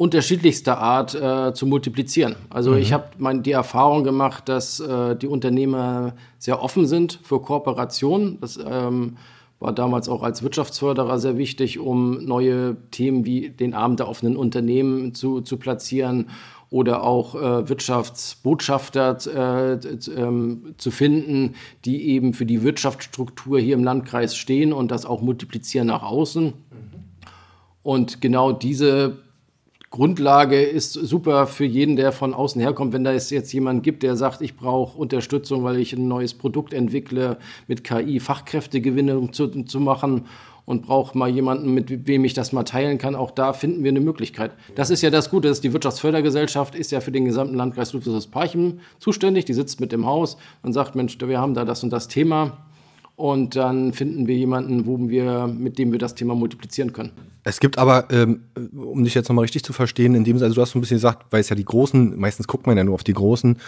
[0.00, 2.34] unterschiedlichster Art äh, zu multiplizieren.
[2.48, 2.78] Also mhm.
[2.78, 8.38] ich habe die Erfahrung gemacht, dass äh, die Unternehmer sehr offen sind für Kooperation.
[8.40, 9.18] Das ähm,
[9.58, 14.38] war damals auch als Wirtschaftsförderer sehr wichtig, um neue Themen wie den Abend der offenen
[14.38, 16.30] Unternehmen zu, zu platzieren
[16.70, 19.78] oder auch äh, Wirtschaftsbotschafter äh,
[20.16, 25.20] ähm, zu finden, die eben für die Wirtschaftsstruktur hier im Landkreis stehen und das auch
[25.20, 26.44] multiplizieren nach außen.
[26.46, 26.54] Mhm.
[27.82, 29.18] Und genau diese
[29.90, 32.92] Grundlage ist super für jeden, der von außen herkommt.
[32.92, 36.32] Wenn da es jetzt jemand gibt, der sagt, ich brauche Unterstützung, weil ich ein neues
[36.32, 40.26] Produkt entwickle, mit KI Fachkräftegewinnung zu, zu machen
[40.64, 43.16] und brauche mal jemanden, mit wem ich das mal teilen kann.
[43.16, 44.52] Auch da finden wir eine Möglichkeit.
[44.76, 48.78] Das ist ja das Gute, dass die Wirtschaftsfördergesellschaft ist ja für den gesamten Landkreis Ludwigsparchim
[49.00, 49.46] zuständig.
[49.46, 52.58] Die sitzt mit im Haus und sagt, Mensch, wir haben da das und das Thema
[53.20, 57.10] und dann finden wir jemanden, wo wir, mit dem wir das Thema multiplizieren können.
[57.44, 58.42] Es gibt aber, ähm,
[58.76, 60.82] um dich jetzt nochmal richtig zu verstehen, in dem Sinne, also du hast so ein
[60.82, 63.58] bisschen gesagt, weil es ja die Großen, meistens guckt man ja nur auf die Großen,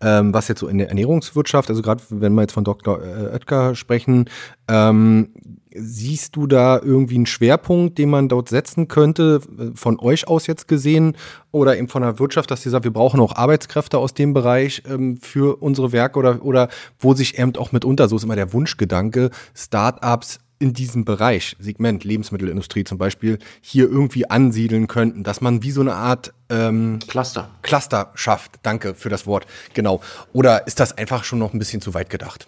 [0.00, 3.02] ähm, was jetzt so in der Ernährungswirtschaft, also gerade wenn wir jetzt von Dr.
[3.02, 4.28] Äh, Oetker sprechen,
[4.68, 5.28] ähm,
[5.74, 10.46] Siehst du da irgendwie einen Schwerpunkt, den man dort setzen könnte, äh, von euch aus
[10.46, 11.16] jetzt gesehen
[11.50, 14.82] oder eben von der Wirtschaft, dass sie sagt, wir brauchen auch Arbeitskräfte aus dem Bereich
[14.86, 16.68] ähm, für unsere Werke oder, oder
[16.98, 22.04] wo sich eben auch mitunter, so ist immer der Wunschgedanke, Startups in diesem Bereich, Segment
[22.04, 27.50] Lebensmittelindustrie zum Beispiel, hier irgendwie ansiedeln könnten, dass man wie so eine Art ähm, Cluster.
[27.62, 28.52] Cluster schafft.
[28.62, 29.44] Danke für das Wort.
[29.74, 30.00] Genau.
[30.32, 32.46] Oder ist das einfach schon noch ein bisschen zu weit gedacht?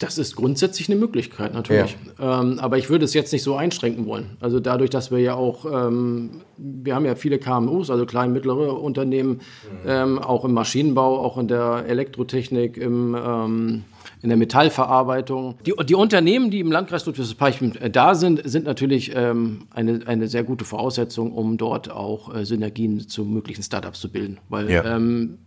[0.00, 1.96] Das ist grundsätzlich eine Möglichkeit, natürlich.
[2.18, 2.40] Ja.
[2.40, 4.36] Ähm, aber ich würde es jetzt nicht so einschränken wollen.
[4.40, 8.80] Also dadurch, dass wir ja auch, ähm, wir haben ja viele KMUs, also kleine, mittlere
[8.80, 9.86] Unternehmen, mhm.
[9.86, 13.84] ähm, auch im Maschinenbau, auch in der Elektrotechnik, im, ähm,
[14.22, 15.56] in der Metallverarbeitung.
[15.64, 20.28] Die, die, Unternehmen, die im Landkreis Ludwigsparchim äh, da sind, sind natürlich ähm, eine, eine
[20.28, 24.38] sehr gute Voraussetzung, um dort auch äh, Synergien zu möglichen Startups zu bilden.
[24.48, 24.84] Weil ja.
[24.84, 25.38] Ähm,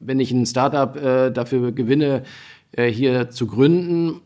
[0.00, 2.22] wenn ich ein Startup äh, dafür gewinne,
[2.72, 4.20] äh, hier zu gründen,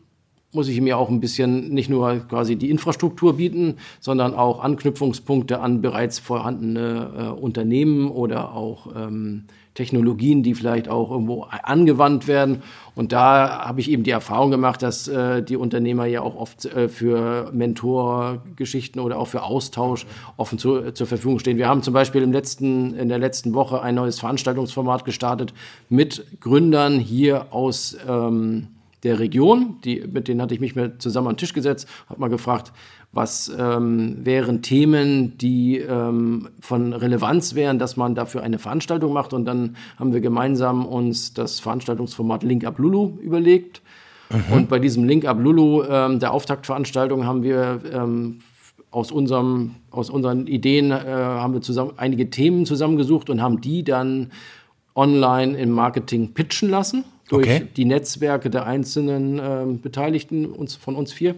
[0.51, 5.59] muss ich mir auch ein bisschen nicht nur quasi die Infrastruktur bieten, sondern auch Anknüpfungspunkte
[5.59, 12.61] an bereits vorhandene äh, Unternehmen oder auch ähm, Technologien, die vielleicht auch irgendwo angewandt werden.
[12.95, 16.65] Und da habe ich eben die Erfahrung gemacht, dass äh, die Unternehmer ja auch oft
[16.65, 20.05] äh, für Mentorgeschichten oder auch für Austausch
[20.37, 21.57] offen zu, zur Verfügung stehen.
[21.57, 25.53] Wir haben zum Beispiel im letzten, in der letzten Woche ein neues Veranstaltungsformat gestartet
[25.89, 28.67] mit Gründern hier aus ähm,
[29.03, 29.77] der Region.
[29.83, 32.71] Die, mit denen hatte ich mich mal zusammen an den Tisch gesetzt, habe mal gefragt,
[33.13, 39.33] was ähm, wären Themen, die ähm, von Relevanz wären, dass man dafür eine Veranstaltung macht.
[39.33, 43.83] Und dann haben wir gemeinsam uns das Veranstaltungsformat Link Up Lulu überlegt.
[44.31, 44.53] Mhm.
[44.53, 48.39] Und bei diesem Link Up Lulu, ähm, der Auftaktveranstaltung, haben wir ähm,
[48.89, 53.83] aus, unserem, aus unseren Ideen äh, haben wir zusammen einige Themen zusammengesucht und haben die
[53.83, 54.31] dann
[54.95, 57.67] online im Marketing pitchen lassen durch okay.
[57.75, 61.35] die Netzwerke der einzelnen äh, Beteiligten uns, von uns vier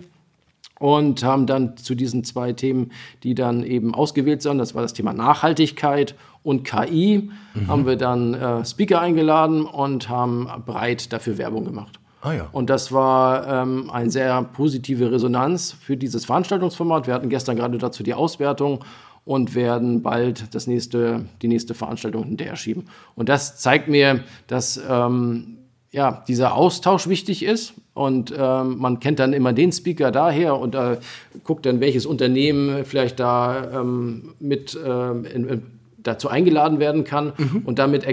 [0.79, 2.91] und haben dann zu diesen zwei Themen,
[3.23, 7.67] die dann eben ausgewählt sind, das war das Thema Nachhaltigkeit und KI, mhm.
[7.67, 11.99] haben wir dann äh, Speaker eingeladen und haben breit dafür Werbung gemacht.
[12.21, 12.47] Ah, ja.
[12.51, 17.05] Und das war ähm, eine sehr positive Resonanz für dieses Veranstaltungsformat.
[17.05, 18.83] Wir hatten gestern gerade dazu die Auswertung
[19.25, 22.85] und werden bald das nächste, die nächste Veranstaltung hinterher schieben.
[23.15, 25.57] Und das zeigt mir, dass ähm,
[25.95, 27.73] ja, dieser Austausch wichtig ist.
[27.93, 30.97] Und ähm, man kennt dann immer den Speaker daher und äh,
[31.45, 35.63] guckt dann, welches Unternehmen vielleicht da ähm, mit ähm, in, in,
[36.03, 37.31] dazu eingeladen werden kann.
[37.37, 37.61] Mhm.
[37.63, 38.05] Und damit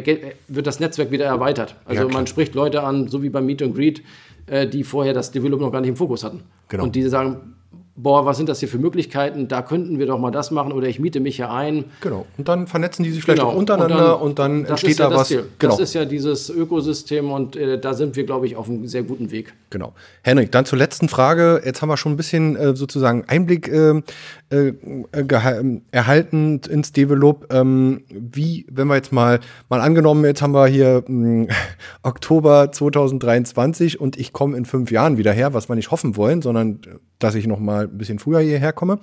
[0.47, 1.75] wird das Netzwerk wieder erweitert.
[1.85, 4.03] Also ja, man spricht Leute an, so wie beim Meet and Greet,
[4.47, 6.42] äh, die vorher das Development noch gar nicht im Fokus hatten.
[6.68, 6.85] Genau.
[6.85, 7.55] Und die sagen,
[7.95, 9.49] boah, was sind das hier für Möglichkeiten?
[9.49, 11.85] Da könnten wir doch mal das machen oder ich miete mich hier ein.
[12.01, 12.27] Genau.
[12.39, 13.53] Und dann vernetzen die sich vielleicht genau.
[13.53, 15.29] auch untereinander und dann, und dann entsteht da ja was.
[15.29, 15.47] Genau.
[15.59, 19.03] Das ist ja dieses Ökosystem und äh, da sind wir, glaube ich, auf einem sehr
[19.03, 19.53] guten Weg.
[19.71, 19.93] Genau.
[20.23, 21.61] Henrik, dann zur letzten Frage.
[21.65, 24.05] Jetzt haben wir schon ein bisschen äh, sozusagen Einblick ähm,
[24.51, 24.69] äh,
[25.13, 27.53] äh, erhalten ins Develop.
[27.53, 31.49] Ähm, wie, wenn wir jetzt mal, mal angenommen, jetzt haben wir hier mh,
[32.03, 36.41] Oktober 2023 und ich komme in fünf Jahren wieder her, was wir nicht hoffen wollen,
[36.41, 36.81] sondern
[37.23, 38.99] dass ich noch mal ein bisschen früher hierher komme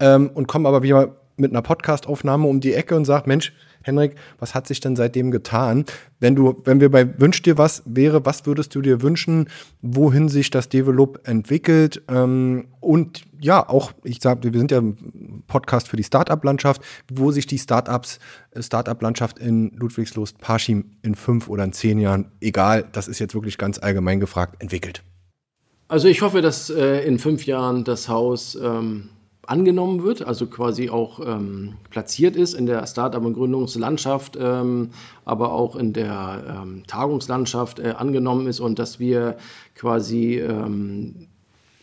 [0.00, 3.52] ähm, und komme aber wieder mit einer Podcastaufnahme um die Ecke und sage, Mensch,
[3.82, 5.84] Henrik, was hat sich denn seitdem getan?
[6.20, 9.48] Wenn du, wenn wir bei Wünsch dir was wäre, was würdest du dir wünschen,
[9.82, 12.02] wohin sich das Develop entwickelt?
[12.08, 17.30] Ähm, und ja, auch, ich sage, wir sind ja ein Podcast für die Startup-Landschaft, wo
[17.30, 18.18] sich die Startups,
[18.50, 23.34] äh, Startup-Landschaft in Ludwigslust, Parschim in fünf oder in zehn Jahren, egal, das ist jetzt
[23.34, 25.04] wirklich ganz allgemein gefragt, entwickelt.
[25.88, 29.08] Also ich hoffe, dass äh, in fünf Jahren das Haus ähm,
[29.46, 34.90] angenommen wird, also quasi auch ähm, platziert ist in der Start-up- und Gründungslandschaft, ähm,
[35.24, 39.38] aber auch in der ähm, Tagungslandschaft äh, angenommen ist und dass wir
[39.74, 41.28] quasi ähm,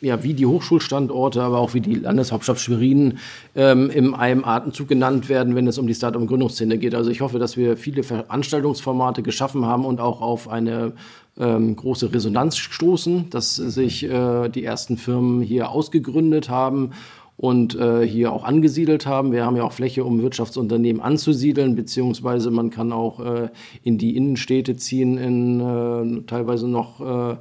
[0.06, 3.18] ja, wie die Hochschulstandorte, aber auch wie die Landeshauptstadt Schwerin
[3.56, 6.94] ähm, in einem Atemzug genannt werden, wenn es um die Start- und Gründungsszene geht.
[6.94, 10.94] Also ich hoffe, dass wir viele Veranstaltungsformate geschaffen haben und auch auf eine
[11.39, 16.91] ähm, große Resonanz stoßen, dass sich äh, die ersten Firmen hier ausgegründet haben
[17.36, 19.32] und äh, hier auch angesiedelt haben.
[19.32, 23.50] Wir haben ja auch Fläche, um Wirtschaftsunternehmen anzusiedeln, beziehungsweise man kann auch äh,
[23.84, 27.38] in die Innenstädte ziehen, in äh, teilweise noch äh,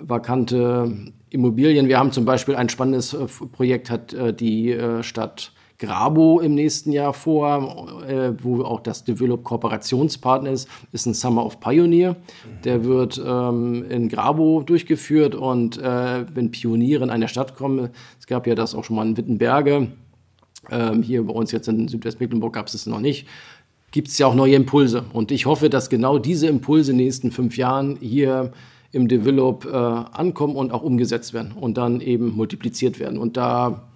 [0.00, 1.88] vakante Immobilien.
[1.88, 6.90] Wir haben zum Beispiel ein spannendes äh, Projekt, hat äh, die Stadt Grabo im nächsten
[6.90, 12.16] Jahr vor, äh, wo auch das Develop Kooperationspartner ist, ist ein Summer of Pioneer.
[12.64, 18.26] Der wird ähm, in Grabo durchgeführt und äh, wenn Pioniere in eine Stadt kommen, es
[18.26, 19.88] gab ja das auch schon mal in Wittenberge,
[20.70, 23.28] ähm, hier bei uns jetzt in Südwestmecklenburg gab es es noch nicht,
[23.92, 25.04] gibt es ja auch neue Impulse.
[25.12, 28.52] Und ich hoffe, dass genau diese Impulse in den nächsten fünf Jahren hier
[28.92, 33.18] im Develop äh, ankommen und auch umgesetzt werden und dann eben multipliziert werden.
[33.18, 33.88] Und da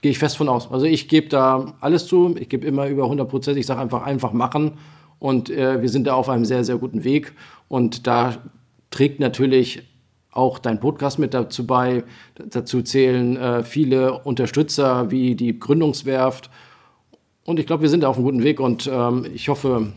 [0.00, 0.70] Gehe ich fest von aus.
[0.70, 2.36] Also ich gebe da alles zu.
[2.38, 3.58] Ich gebe immer über 100 Prozent.
[3.58, 4.74] Ich sage einfach, einfach machen.
[5.18, 7.32] Und äh, wir sind da auf einem sehr, sehr guten Weg.
[7.66, 8.36] Und da
[8.90, 9.82] trägt natürlich
[10.30, 12.04] auch dein Podcast mit dazu bei.
[12.36, 16.48] Dazu zählen äh, viele Unterstützer wie die Gründungswerft.
[17.44, 18.60] Und ich glaube, wir sind da auf einem guten Weg.
[18.60, 19.92] Und ähm, ich hoffe,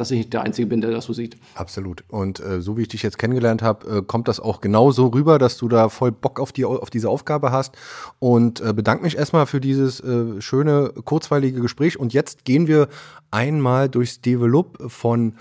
[0.00, 1.36] dass ich nicht der Einzige bin, der das so sieht.
[1.54, 2.04] Absolut.
[2.08, 5.08] Und äh, so wie ich dich jetzt kennengelernt habe, äh, kommt das auch genau so
[5.08, 7.76] rüber, dass du da voll Bock auf, die, auf diese Aufgabe hast.
[8.18, 12.00] Und äh, bedanke mich erstmal für dieses äh, schöne, kurzweilige Gespräch.
[12.00, 12.88] Und jetzt gehen wir
[13.30, 15.34] einmal durchs Develop von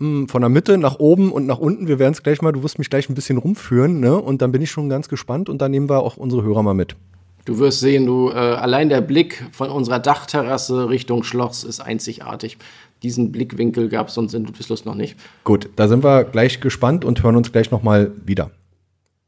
[0.00, 1.88] hm, von der Mitte nach oben und nach unten.
[1.88, 4.20] Wir werden es gleich mal, du wirst mich gleich ein bisschen rumführen, ne?
[4.20, 6.74] Und dann bin ich schon ganz gespannt und dann nehmen wir auch unsere Hörer mal
[6.74, 6.96] mit.
[7.44, 12.56] Du wirst sehen, du äh, allein der Blick von unserer Dachterrasse Richtung Schloss ist einzigartig
[13.04, 15.16] diesen Blickwinkel gab es sonst in Ludwigslust noch nicht.
[15.44, 18.50] Gut, da sind wir gleich gespannt und hören uns gleich nochmal wieder.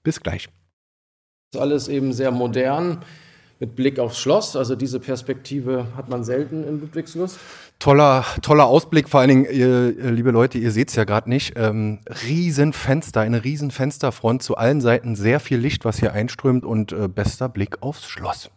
[0.02, 0.48] Bis gleich.
[1.52, 3.04] Das ist alles eben sehr modern
[3.58, 4.56] mit Blick aufs Schloss.
[4.56, 7.38] Also diese Perspektive hat man selten in Ludwigslust.
[7.78, 11.54] Toller, toller Ausblick, vor allen Dingen, ihr, liebe Leute, ihr seht es ja gerade nicht.
[11.56, 17.08] Ähm, Riesenfenster, eine Riesenfensterfront, zu allen Seiten sehr viel Licht, was hier einströmt und äh,
[17.08, 18.50] bester Blick aufs Schloss.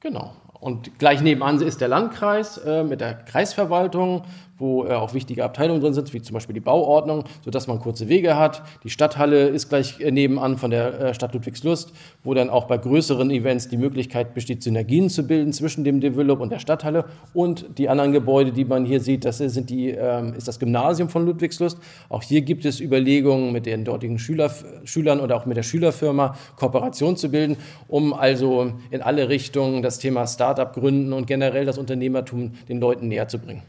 [0.00, 0.34] Genau.
[0.62, 4.22] Und gleich nebenan ist der Landkreis äh, mit der Kreisverwaltung
[4.62, 8.08] wo äh, auch wichtige Abteilungen drin sind, wie zum Beispiel die Bauordnung, sodass man kurze
[8.08, 8.62] Wege hat.
[8.84, 12.78] Die Stadthalle ist gleich äh, nebenan von der äh, Stadt Ludwigslust, wo dann auch bei
[12.78, 17.04] größeren Events die Möglichkeit besteht, Synergien zu bilden zwischen dem Develop und der Stadthalle.
[17.34, 21.08] Und die anderen Gebäude, die man hier sieht, das sind die, ähm, ist das Gymnasium
[21.08, 21.78] von Ludwigslust.
[22.08, 24.50] Auch hier gibt es Überlegungen mit den dortigen Schüler,
[24.84, 27.56] Schülern oder auch mit der Schülerfirma Kooperation zu bilden,
[27.88, 33.08] um also in alle Richtungen das Thema Start-up gründen und generell das Unternehmertum den Leuten
[33.08, 33.62] näher zu bringen.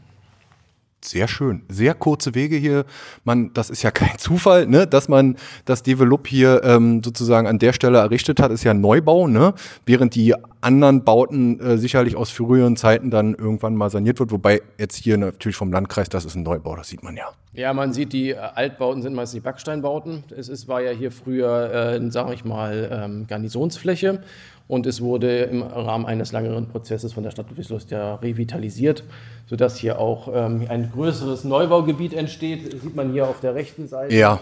[1.06, 1.62] Sehr schön.
[1.68, 2.86] Sehr kurze Wege hier.
[3.24, 5.36] Man, das ist ja kein Zufall, ne, dass man
[5.66, 9.54] das Develop hier ähm, sozusagen an der Stelle errichtet hat, ist ja Neubau, ne?
[9.84, 14.32] Während die anderen Bauten äh, sicherlich aus früheren Zeiten dann irgendwann mal saniert wird.
[14.32, 17.26] Wobei jetzt hier natürlich vom Landkreis, das ist ein Neubau, das sieht man ja.
[17.52, 20.24] Ja, man sieht, die äh, Altbauten sind meistens die Backsteinbauten.
[20.36, 24.22] Es ist, war ja hier früher, äh, sage ich mal, ähm, Garnisonsfläche.
[24.66, 29.04] Und es wurde im Rahmen eines längeren Prozesses von der Stadt Ludwigslust ja revitalisiert,
[29.46, 32.72] sodass hier auch ähm, ein größeres Neubaugebiet entsteht.
[32.72, 34.14] Das sieht man hier auf der rechten Seite.
[34.14, 34.40] Ja.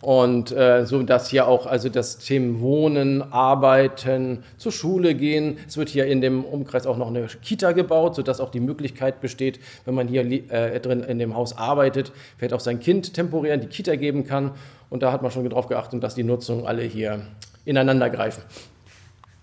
[0.00, 5.58] Und äh, so dass hier auch also das Thema Wohnen, Arbeiten, zur Schule gehen.
[5.68, 9.20] Es wird hier in dem Umkreis auch noch eine Kita gebaut, sodass auch die Möglichkeit
[9.20, 13.54] besteht, wenn man hier äh, drin in dem Haus arbeitet, vielleicht auch sein Kind temporär
[13.54, 14.52] in die Kita geben kann.
[14.88, 17.20] Und da hat man schon darauf geachtet, dass die Nutzungen alle hier
[17.66, 18.42] ineinander greifen.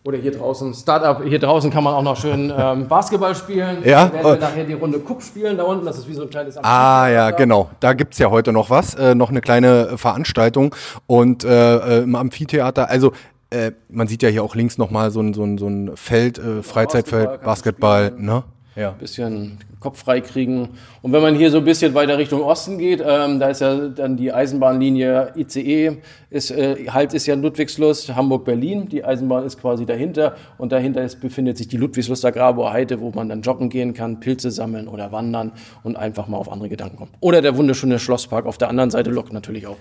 [0.08, 3.80] Oder hier draußen, Startup, hier draußen kann man auch noch schön ähm, Basketball spielen.
[3.84, 4.06] Ja.
[4.06, 5.86] Wir werden wir nachher die Runde Cup spielen da unten.
[5.86, 7.72] Das ist wie so ein kleines Ah ja, genau.
[7.82, 10.74] Da gibt es ja heute noch was, äh, noch eine kleine Veranstaltung.
[11.08, 13.12] Und äh, äh, im Amphitheater, also
[13.50, 16.40] äh, man sieht ja hier auch links nochmal so ein, so ein, so ein Feld,
[16.40, 18.44] äh, Freizeitfeld, Basketball, Basketball ne?
[18.78, 18.92] Ja.
[18.92, 20.70] bisschen Kopf frei kriegen.
[21.02, 23.90] Und wenn man hier so ein bisschen weiter Richtung Osten geht, ähm, da ist ja
[23.90, 25.98] dann die Eisenbahnlinie ICE,
[26.30, 31.20] ist, äh, Halt ist ja Ludwigslust, Hamburg-Berlin, die Eisenbahn ist quasi dahinter und dahinter ist,
[31.20, 35.12] befindet sich die Ludwigsluster Graboer Heide, wo man dann joggen gehen kann, Pilze sammeln oder
[35.12, 35.52] wandern
[35.84, 37.12] und einfach mal auf andere Gedanken kommen.
[37.20, 39.78] Oder der wunderschöne Schlosspark auf der anderen Seite lockt natürlich auch.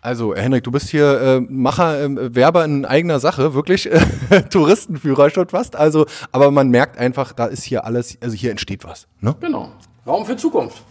[0.00, 4.00] Also, Henrik, du bist hier äh, Macher, äh, Werber in eigener Sache, wirklich äh,
[4.50, 5.74] Touristenführer schon fast.
[5.74, 9.08] Also, aber man merkt einfach, da ist hier alles, also hier entsteht was.
[9.20, 9.34] Ne?
[9.40, 9.70] Genau.
[10.06, 10.82] Raum für Zukunft.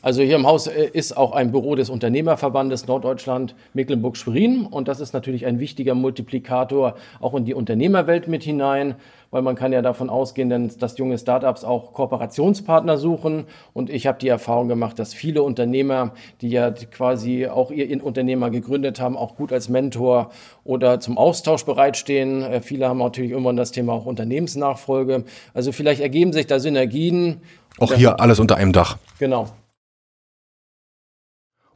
[0.00, 5.00] Also hier im Haus äh, ist auch ein Büro des Unternehmerverbandes Norddeutschland Mecklenburg-Schwerin und das
[5.00, 8.94] ist natürlich ein wichtiger Multiplikator auch in die Unternehmerwelt mit hinein,
[9.30, 14.18] weil man kann ja davon ausgehen, dass junge Startups auch Kooperationspartner suchen und ich habe
[14.18, 19.36] die Erfahrung gemacht, dass viele Unternehmer, die ja quasi auch ihr Unternehmer gegründet haben, auch
[19.36, 20.30] gut als Mentor
[20.64, 22.42] oder zum Austausch bereitstehen.
[22.42, 25.24] Äh, viele haben natürlich irgendwann das Thema auch Unternehmensnachfolge.
[25.54, 27.42] Also vielleicht ergeben sich da Synergien.
[27.78, 28.98] Auch hier alles unter einem Dach.
[29.18, 29.48] Genau.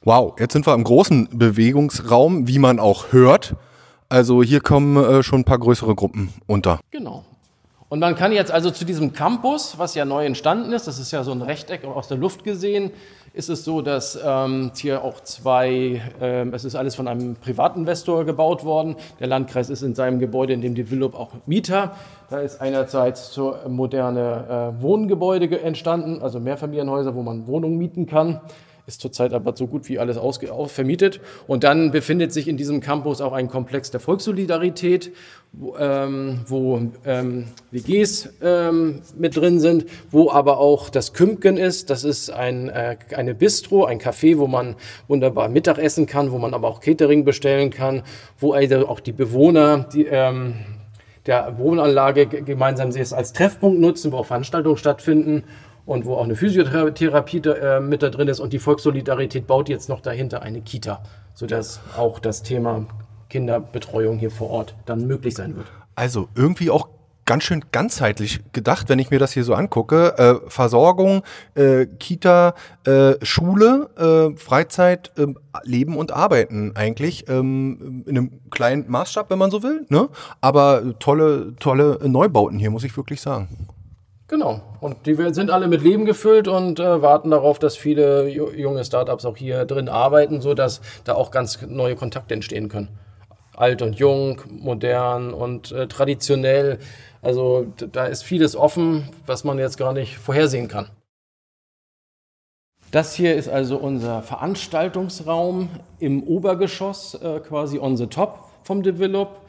[0.05, 3.55] Wow, jetzt sind wir im großen Bewegungsraum, wie man auch hört.
[4.09, 6.81] Also hier kommen äh, schon ein paar größere Gruppen unter.
[6.91, 7.25] Genau.
[7.93, 11.13] Und man kann jetzt also zu diesem Campus, was ja neu entstanden ist, das ist
[11.13, 12.91] ja so ein Rechteck aus der Luft gesehen,
[13.35, 18.25] ist es so, dass ähm, hier auch zwei, äh, es ist alles von einem Privatinvestor
[18.25, 18.97] gebaut worden.
[19.21, 21.95] Der Landkreis ist in seinem Gebäude, in dem Develop auch Mieter.
[22.31, 28.41] Da ist einerseits so moderne äh, Wohngebäude entstanden, also Mehrfamilienhäuser, wo man Wohnungen mieten kann
[28.87, 30.19] ist zurzeit aber so gut wie alles
[30.67, 31.21] vermietet.
[31.47, 35.13] Und dann befindet sich in diesem Campus auch ein Komplex der Volkssolidarität,
[35.53, 41.91] wo, ähm, wo ähm, WGs ähm, mit drin sind, wo aber auch das Kümpken ist.
[41.91, 44.77] Das ist ein, äh, eine Bistro, ein Café, wo man
[45.09, 48.03] wunderbar Mittag essen kann, wo man aber auch Catering bestellen kann,
[48.39, 50.55] wo also auch die Bewohner, die, ähm,
[51.27, 55.45] der Wohnanlage gemeinsam sie es als Treffpunkt nutzen, wo auch Veranstaltungen stattfinden
[55.85, 58.41] und wo auch eine Physiotherapie äh, mit da drin ist.
[58.41, 61.03] Und die Volkssolidarität baut jetzt noch dahinter eine Kita,
[61.35, 62.87] sodass auch das Thema
[63.33, 65.67] Kinderbetreuung hier vor Ort dann möglich sein wird.
[65.95, 66.89] Also irgendwie auch
[67.25, 70.19] ganz schön ganzheitlich gedacht, wenn ich mir das hier so angucke.
[70.19, 71.23] Äh, Versorgung,
[71.55, 72.55] äh, Kita,
[72.85, 79.39] äh, Schule, äh, Freizeit, ähm, Leben und Arbeiten eigentlich ähm, in einem kleinen Maßstab, wenn
[79.39, 79.87] man so will.
[79.89, 80.09] Ne?
[80.41, 83.49] Aber tolle, tolle Neubauten hier, muss ich wirklich sagen.
[84.29, 84.63] Genau.
[84.81, 89.27] Und die sind alle mit Leben gefüllt und äh, warten darauf, dass viele junge Startups
[89.27, 92.89] auch hier drin arbeiten, sodass da auch ganz neue Kontakte entstehen können.
[93.55, 96.79] Alt und jung, modern und äh, traditionell.
[97.21, 100.89] Also da ist vieles offen, was man jetzt gar nicht vorhersehen kann.
[102.91, 109.41] Das hier ist also unser Veranstaltungsraum im Obergeschoss, äh, quasi on the top vom Develop.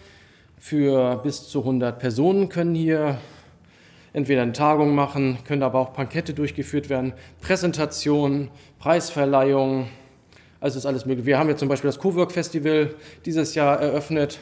[0.57, 3.17] Für bis zu 100 Personen können hier
[4.13, 8.49] entweder eine Tagung machen, können aber auch Pankette durchgeführt werden, Präsentationen,
[8.79, 9.87] Preisverleihungen,
[10.63, 11.25] also ist alles möglich.
[11.25, 12.95] Wir haben jetzt zum Beispiel das Cowork Festival
[13.25, 14.39] dieses Jahr eröffnet,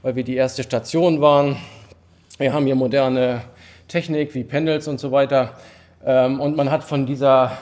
[0.00, 1.58] weil wir die erste Station waren.
[2.38, 3.42] Wir haben hier moderne
[3.86, 5.58] Technik wie Pendels und so weiter.
[6.02, 7.52] Ähm, und man hat von, dieser,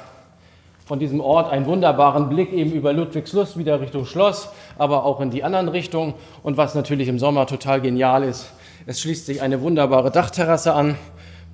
[0.85, 5.31] von diesem Ort einen wunderbaren Blick eben über Ludwigslust wieder Richtung Schloss, aber auch in
[5.33, 6.15] die anderen Richtungen.
[6.45, 8.53] Und was natürlich im Sommer total genial ist,
[8.87, 10.97] es schließt sich eine wunderbare Dachterrasse an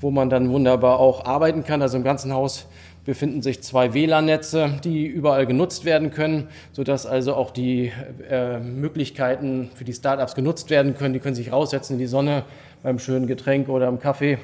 [0.03, 1.81] wo man dann wunderbar auch arbeiten kann.
[1.81, 2.67] Also im ganzen Haus
[3.05, 7.93] befinden sich zwei WLAN-Netze, die überall genutzt werden können, sodass also auch die
[8.31, 11.15] äh, Möglichkeiten für die Startups genutzt werden können.
[11.15, 12.45] Die können sich raussetzen in die Sonne
[12.83, 14.39] beim schönen Getränk oder im Kaffee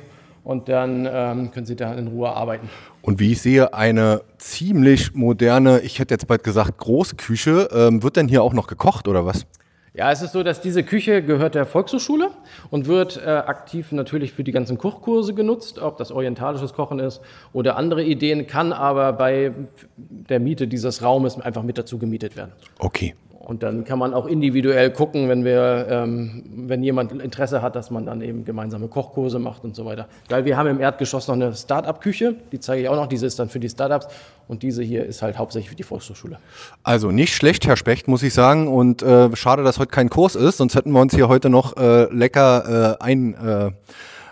[0.45, 2.69] und dann ähm, können sie da in Ruhe arbeiten.
[3.03, 7.69] Und wie ich sehe, eine ziemlich moderne, ich hätte jetzt bald gesagt, Großküche.
[7.73, 9.47] Ähm, wird denn hier auch noch gekocht oder was?
[9.95, 12.31] Ja, es ist so, dass diese Küche gehört der Volkshochschule
[12.71, 17.21] und wird äh, aktiv natürlich für die ganzen Kochkurse genutzt, ob das orientalisches Kochen ist
[17.53, 19.53] oder andere Ideen, kann aber bei
[19.97, 22.53] der Miete dieses Raumes einfach mit dazu gemietet werden.
[22.79, 23.15] Okay.
[23.49, 27.91] Und dann kann man auch individuell gucken, wenn wir, ähm, wenn jemand Interesse hat, dass
[27.91, 30.07] man dann eben gemeinsame Kochkurse macht und so weiter.
[30.29, 33.07] Weil wir haben im Erdgeschoss noch eine Start-up-Küche, die zeige ich auch noch.
[33.07, 34.07] Diese ist dann für die Startups
[34.49, 36.37] und diese hier ist halt hauptsächlich für die Volkshochschule.
[36.83, 38.69] Also nicht schlecht, Herr Specht, muss ich sagen.
[38.69, 41.75] Und äh, schade, dass heute kein Kurs ist, sonst hätten wir uns hier heute noch
[41.79, 43.75] äh, lecker äh, ein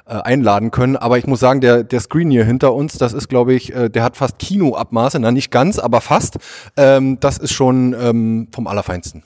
[0.09, 0.97] äh, äh, einladen können.
[0.97, 3.91] Aber ich muss sagen, der, der Screen hier hinter uns, das ist, glaube ich, äh,
[3.91, 6.37] der hat fast Kinoabmaße, na nicht ganz, aber fast.
[6.77, 9.25] Ähm, das ist schon ähm, vom Allerfeinsten.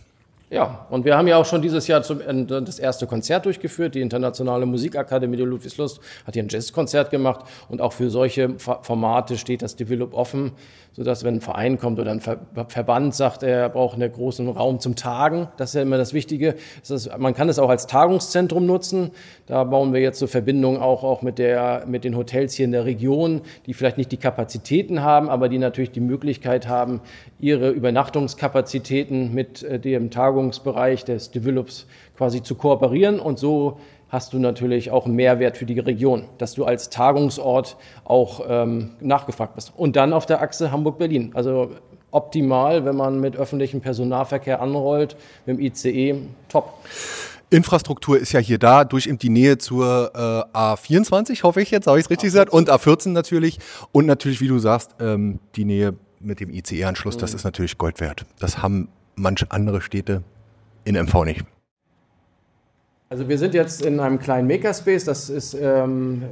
[0.49, 3.95] Ja, und wir haben ja auch schon dieses Jahr zum, das erste Konzert durchgeführt.
[3.95, 7.43] Die Internationale Musikakademie der Ludwigslust hat hier ein Jazzkonzert gemacht.
[7.69, 10.53] Und auch für solche Formate steht das Develop offen
[10.93, 14.97] sodass wenn ein Verein kommt oder ein Verband sagt, er braucht einen großen Raum zum
[14.97, 16.57] Tagen, das ist ja immer das Wichtige.
[16.81, 19.11] Das ist, man kann es auch als Tagungszentrum nutzen.
[19.47, 22.73] Da bauen wir jetzt so Verbindungen auch, auch mit, der, mit den Hotels hier in
[22.73, 27.01] der Region, die vielleicht nicht die Kapazitäten haben, aber die natürlich die Möglichkeit haben,
[27.39, 31.87] ihre Übernachtungskapazitäten mit äh, dem Tagungsbereich des Develops
[32.17, 33.79] quasi zu kooperieren und so
[34.11, 38.91] hast du natürlich auch einen Mehrwert für die Region, dass du als Tagungsort auch ähm,
[39.01, 39.73] nachgefragt bist.
[39.77, 41.31] Und dann auf der Achse Hamburg-Berlin.
[41.35, 41.71] Also
[42.11, 46.17] optimal, wenn man mit öffentlichem Personennahverkehr anrollt, mit dem ICE,
[46.49, 46.75] top.
[47.51, 51.87] Infrastruktur ist ja hier da, durch eben die Nähe zur äh, A24, hoffe ich jetzt,
[51.87, 52.33] habe ich es richtig A14.
[52.33, 53.59] gesagt, und A14 natürlich.
[53.93, 57.21] Und natürlich, wie du sagst, ähm, die Nähe mit dem ICE-Anschluss, mhm.
[57.21, 58.25] das ist natürlich Gold wert.
[58.39, 60.23] Das haben manche andere Städte
[60.85, 61.45] in MV nicht.
[63.13, 66.23] Also wir sind jetzt in einem kleinen Makerspace, das ist ähm,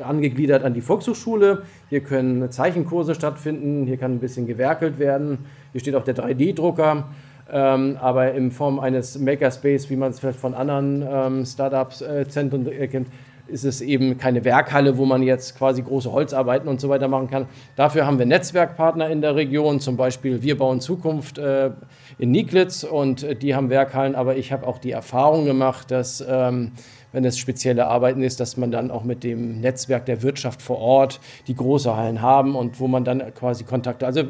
[0.00, 1.64] angegliedert an die Volkshochschule.
[1.90, 5.38] Hier können Zeichenkurse stattfinden, hier kann ein bisschen gewerkelt werden.
[5.72, 7.08] Hier steht auch der 3D-Drucker,
[7.50, 12.86] ähm, aber in Form eines Makerspace, wie man es vielleicht von anderen ähm, Startups-Zentren äh,
[12.86, 13.08] kennt.
[13.48, 17.28] ist es eben keine Werkhalle, wo man jetzt quasi große Holzarbeiten und so weiter machen
[17.28, 17.46] kann.
[17.74, 21.70] Dafür haben wir Netzwerkpartner in der Region, zum Beispiel Wir bauen Zukunft äh,
[22.18, 26.24] in Nieglitz und äh, die haben Werkhallen, aber ich habe auch die Erfahrung gemacht, dass
[26.26, 26.72] ähm,
[27.12, 30.78] wenn es spezielle Arbeiten ist, dass man dann auch mit dem Netzwerk der Wirtschaft vor
[30.78, 34.24] Ort die große Hallen haben und wo man dann quasi Kontakte, also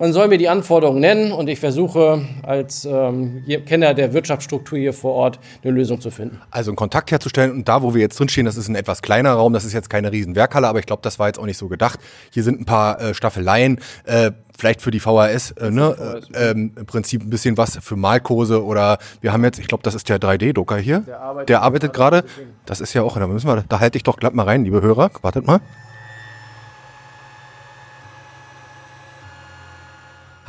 [0.00, 4.94] man soll mir die Anforderungen nennen und ich versuche als ähm, Kenner der Wirtschaftsstruktur hier
[4.94, 6.40] vor Ort eine Lösung zu finden.
[6.50, 9.34] Also einen Kontakt herzustellen und da, wo wir jetzt drinstehen, das ist ein etwas kleiner
[9.34, 11.58] Raum, das ist jetzt keine riesen Werkhalle, aber ich glaube, das war jetzt auch nicht
[11.58, 12.00] so gedacht.
[12.30, 15.94] Hier sind ein paar äh, Staffeleien, äh, vielleicht für die VHS, äh, ne?
[15.94, 16.28] VHS.
[16.34, 19.94] Ähm, im Prinzip ein bisschen was für Malkurse oder wir haben jetzt, ich glaube, das
[19.94, 21.00] ist der 3D-Drucker hier.
[21.00, 22.24] Der arbeitet, der arbeitet gerade.
[22.64, 24.80] Das ist ja auch, da müssen wir, da halte ich doch glatt mal rein, liebe
[24.80, 25.10] Hörer.
[25.20, 25.60] Wartet mal.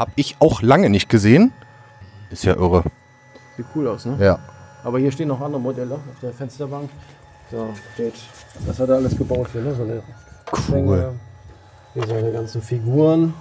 [0.02, 1.54] Habe ich auch lange nicht gesehen.
[2.32, 2.84] Ist ja irre.
[3.56, 4.18] Sieht cool aus, ne?
[4.20, 4.40] Ja.
[4.84, 6.90] Aber hier stehen noch andere Modelle auf der Fensterbank.
[7.52, 8.16] So, steht,
[8.66, 9.76] das hat er alles gebaut hier, ne?
[9.76, 10.02] So eine
[10.72, 11.14] cool.
[11.94, 13.36] Hier seine ganzen Figuren.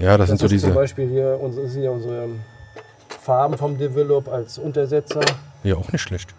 [0.00, 0.66] Ja, das, das sind so diese.
[0.66, 2.30] Zum Beispiel hier unsere, sind ja unsere
[3.20, 5.20] Farben vom Develop als Untersetzer.
[5.62, 6.34] Ja, auch nicht schlecht.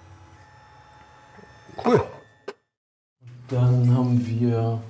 [1.85, 2.03] Cool.
[3.47, 4.81] Dann haben wir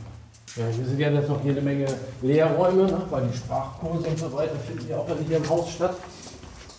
[0.55, 1.87] ja, wir sind ja jetzt noch jede Menge
[2.21, 5.95] Lehrräume, ne, weil die Sprachkurse und so weiter finden ja auch hier im Haus statt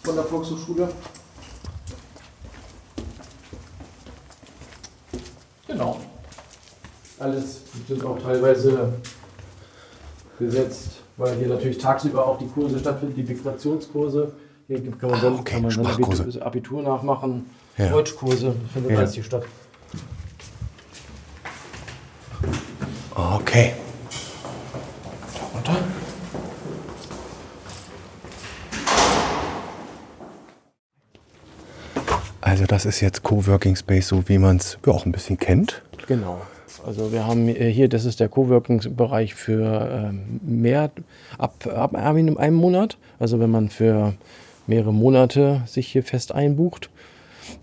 [0.04, 0.88] von der Volkshochschule.
[5.66, 5.98] Genau.
[7.18, 8.92] Alles sind auch teilweise
[10.38, 14.32] gesetzt, weil hier natürlich tagsüber auch die Kurse stattfinden, die Migrationskurse.
[14.68, 15.52] Hier kann man dann, ah, okay.
[15.52, 17.88] kann man dann Abitur nachmachen, ja.
[17.88, 18.98] Deutschkurse, findet ja.
[18.98, 19.44] alles hier statt.
[23.14, 23.72] Okay.
[25.54, 25.76] Runter.
[32.40, 35.82] Also das ist jetzt Coworking Space, so wie man es ja, auch ein bisschen kennt.
[36.06, 36.40] Genau.
[36.84, 40.90] Also wir haben hier, das ist der Coworking-Bereich für ähm, mehr
[41.38, 42.98] ab, ab einem Monat.
[43.18, 44.14] Also wenn man für
[44.66, 46.90] mehrere Monate sich hier fest einbucht.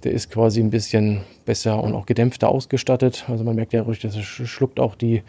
[0.04, 3.26] Der ist quasi ein bisschen besser und auch gedämpfter ausgestattet.
[3.28, 5.24] Also man merkt ja richtig, das schluckt auch die,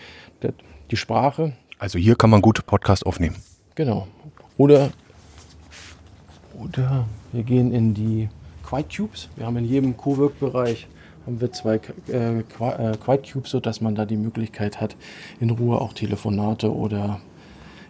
[0.91, 1.55] die Sprache.
[1.79, 3.37] Also hier kann man gut Podcast aufnehmen.
[3.75, 4.07] Genau.
[4.57, 4.93] Oder,
[6.59, 8.29] oder wir gehen in die
[8.63, 9.29] Quiet Cubes.
[9.37, 10.87] Wir haben in jedem Cowork-Bereich
[11.27, 14.97] haben wir zwei äh, äh, Quiet Cubes, sodass man da die Möglichkeit hat,
[15.41, 17.21] in Ruhe auch Telefonate oder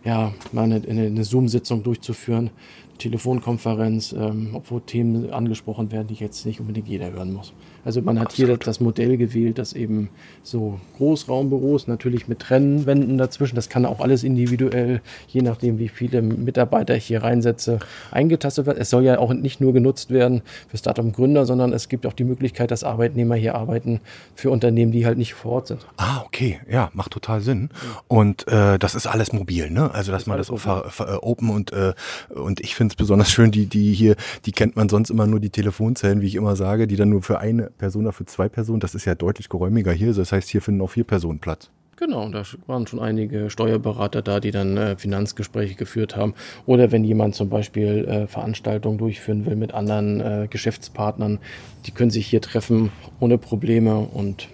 [0.04, 2.50] ja, mal eine, eine Zoom-Sitzung durchzuführen.
[2.98, 7.52] Telefonkonferenz, ähm, obwohl Themen angesprochen werden, die jetzt nicht unbedingt jeder hören muss.
[7.84, 8.48] Also man hat Absolut.
[8.48, 10.08] hier das Modell gewählt, das eben
[10.42, 16.22] so Großraumbüros, natürlich mit Trennwänden dazwischen, das kann auch alles individuell, je nachdem wie viele
[16.22, 17.80] Mitarbeiter ich hier reinsetze,
[18.12, 18.78] eingetastet werden.
[18.80, 22.24] Es soll ja auch nicht nur genutzt werden für Startup-Gründer, sondern es gibt auch die
[22.24, 24.00] Möglichkeit, dass Arbeitnehmer hier arbeiten
[24.34, 25.86] für Unternehmen, die halt nicht vor Ort sind.
[25.96, 27.70] Ah, okay, ja, macht total Sinn.
[28.06, 29.92] Und äh, das ist alles mobil, ne?
[29.92, 31.94] Also dass das man das ver, äh, open und, äh,
[32.28, 34.14] und ich finde es besonders schön, die, die hier,
[34.46, 37.22] die kennt man sonst immer nur die Telefonzellen, wie ich immer sage, die dann nur
[37.22, 38.80] für eine Person, für zwei Personen.
[38.80, 40.12] Das ist ja deutlich geräumiger hier.
[40.12, 41.70] Das heißt, hier finden auch vier Personen Platz.
[41.96, 46.34] Genau, da waren schon einige Steuerberater da, die dann äh, Finanzgespräche geführt haben.
[46.66, 51.38] Oder wenn jemand zum Beispiel äh, Veranstaltungen durchführen will mit anderen äh, Geschäftspartnern,
[51.86, 53.98] die können sich hier treffen ohne Probleme.
[53.98, 54.48] Und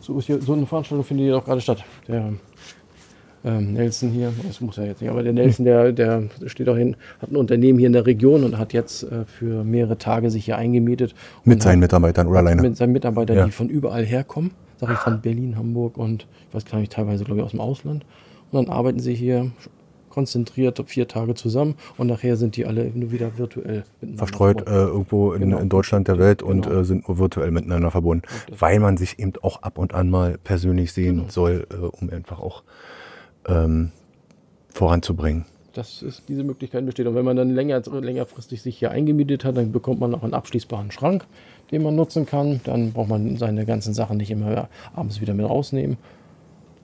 [0.00, 1.84] so, hier, so eine Veranstaltung findet hier auch gerade statt.
[2.08, 2.32] Der
[3.44, 6.76] ähm, Nelson hier, das muss er jetzt nicht, aber der Nelson, der, der steht auch
[6.76, 10.30] hin, hat ein Unternehmen hier in der Region und hat jetzt äh, für mehrere Tage
[10.30, 11.14] sich hier eingemietet.
[11.44, 12.60] Mit seinen Mitarbeitern oder alleine?
[12.60, 13.46] Mit seinen Mitarbeitern, ja.
[13.46, 17.24] die von überall herkommen, sage ich von Berlin, Hamburg und ich weiß gar nicht, teilweise
[17.24, 18.04] glaube ich aus dem Ausland.
[18.50, 19.50] Und dann arbeiten sie hier
[20.10, 23.84] konzentriert vier Tage zusammen und nachher sind die alle nur wieder virtuell
[24.16, 25.58] verstreut äh, irgendwo in, genau.
[25.58, 26.50] in, Deutschland der Welt genau.
[26.50, 28.24] und äh, sind nur virtuell miteinander verbunden,
[28.58, 31.28] weil man sich eben auch ab und an mal persönlich sehen genau.
[31.30, 32.64] soll, äh, um einfach auch
[33.46, 33.90] ähm,
[34.72, 35.44] voranzubringen.
[35.72, 37.06] Das ist, diese Möglichkeit besteht.
[37.06, 40.34] Und wenn man dann länger, längerfristig sich hier eingemietet hat, dann bekommt man auch einen
[40.34, 41.26] abschließbaren Schrank,
[41.70, 42.60] den man nutzen kann.
[42.64, 45.96] Dann braucht man seine ganzen Sachen nicht immer abends wieder mit rausnehmen.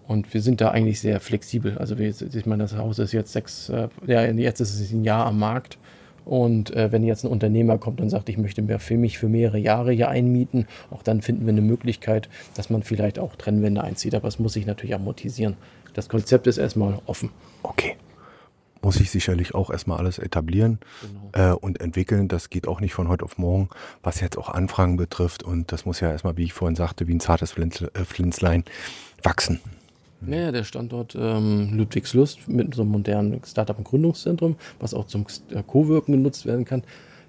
[0.07, 1.79] Und wir sind da eigentlich sehr flexibel.
[1.79, 5.03] Also wir, ich meine, das Haus ist jetzt sechs, äh, ja, jetzt ist es ein
[5.03, 5.79] Jahr am Markt.
[6.25, 9.29] Und äh, wenn jetzt ein Unternehmer kommt und sagt, ich möchte mir für mich für
[9.29, 13.83] mehrere Jahre hier einmieten, auch dann finden wir eine Möglichkeit, dass man vielleicht auch Trennwände
[13.83, 14.15] einzieht.
[14.15, 15.57] Aber es muss sich natürlich amortisieren
[15.97, 17.31] das Konzept ist erstmal offen.
[17.63, 17.97] Okay.
[18.83, 20.79] Muss ich sicherlich auch erstmal alles etablieren
[21.33, 21.53] genau.
[21.53, 22.29] äh, und entwickeln.
[22.29, 23.71] Das geht auch nicht von heute auf morgen,
[24.03, 25.43] was jetzt auch Anfragen betrifft.
[25.43, 28.65] Und das muss ja erstmal, wie ich vorhin sagte, wie ein zartes äh, Pflänzlein
[29.23, 29.61] wachsen.
[30.27, 35.25] Ja, der Standort ähm, Ludwigslust mit so einem modernen Startup- und Gründungszentrum, was auch zum
[35.51, 36.83] äh, Co-Wirken genutzt werden kann.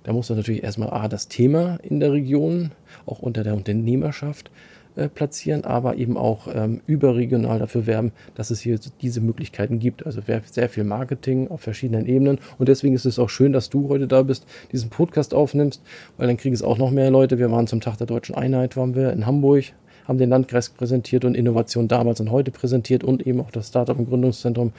[0.03, 2.72] Da muss man natürlich erstmal A, das Thema in der Region,
[3.05, 4.51] auch unter der Unternehmerschaft,
[4.98, 10.06] äh, platzieren, aber eben auch ähm, überregional dafür werben, dass es hier diese Möglichkeiten gibt.
[10.06, 12.39] Also sehr viel Marketing auf verschiedenen Ebenen.
[12.58, 15.84] Und deswegen ist es auch schön, dass du heute da bist, diesen Podcast aufnimmst,
[16.18, 17.38] weil dann kriegen es auch noch mehr Leute.
[17.38, 19.66] Wir waren zum Tag der Deutschen Einheit, waren wir in Hamburg,
[20.08, 24.00] haben den Landkreis präsentiert und Innovation damals und heute präsentiert und eben auch das Startup
[24.00, 24.74] im Gründungszentrum.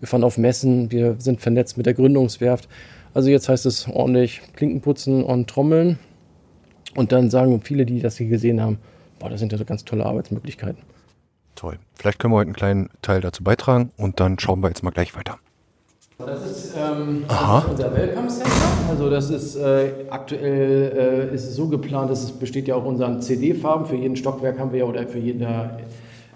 [0.00, 2.68] Wir fahren auf Messen, wir sind vernetzt mit der Gründungswerft.
[3.14, 5.98] Also jetzt heißt es ordentlich Klinken putzen und trommeln.
[6.96, 8.78] Und dann sagen viele, die das hier gesehen haben,
[9.20, 10.82] boah, das sind ja so ganz tolle Arbeitsmöglichkeiten.
[11.54, 11.78] Toll.
[11.94, 14.90] Vielleicht können wir heute einen kleinen Teil dazu beitragen und dann schauen wir jetzt mal
[14.90, 15.38] gleich weiter.
[16.18, 18.50] Das ist, ähm, das ist unser Welcome Center.
[18.90, 22.84] Also das ist äh, aktuell äh, ist es so geplant, dass es besteht ja auch
[22.84, 23.86] unseren CD-Farben.
[23.86, 25.46] Für jeden Stockwerk haben wir ja oder für jeden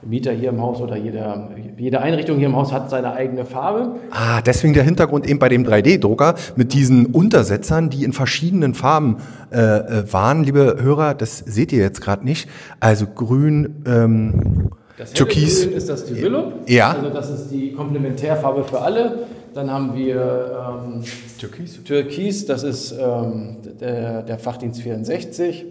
[0.06, 3.96] Mieter hier im Haus oder jeder, jede Einrichtung hier im Haus hat seine eigene Farbe.
[4.10, 9.18] Ah, deswegen der Hintergrund eben bei dem 3D-Drucker mit diesen Untersetzern, die in verschiedenen Farben
[9.52, 10.44] äh, äh waren.
[10.44, 12.48] Liebe Hörer, das seht ihr jetzt gerade nicht.
[12.80, 15.64] Also grün, ähm, das Türkis.
[15.64, 16.68] ist das Develop.
[16.68, 16.92] Ja.
[16.92, 19.26] Also das ist die Komplementärfarbe für alle.
[19.52, 21.02] Dann haben wir ähm,
[21.38, 21.82] Türkis.
[21.84, 25.66] Türkis, das ist ähm, der, der Fachdienst 64.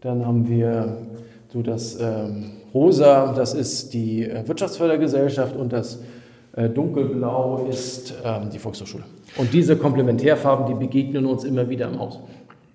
[0.00, 0.98] Dann haben wir
[1.52, 5.98] so das ähm, Rosa, das ist die äh, Wirtschaftsfördergesellschaft und das
[6.54, 9.04] äh, Dunkelblau ist ähm, die Volkshochschule.
[9.38, 12.20] Und diese Komplementärfarben, die begegnen uns immer wieder im Haus.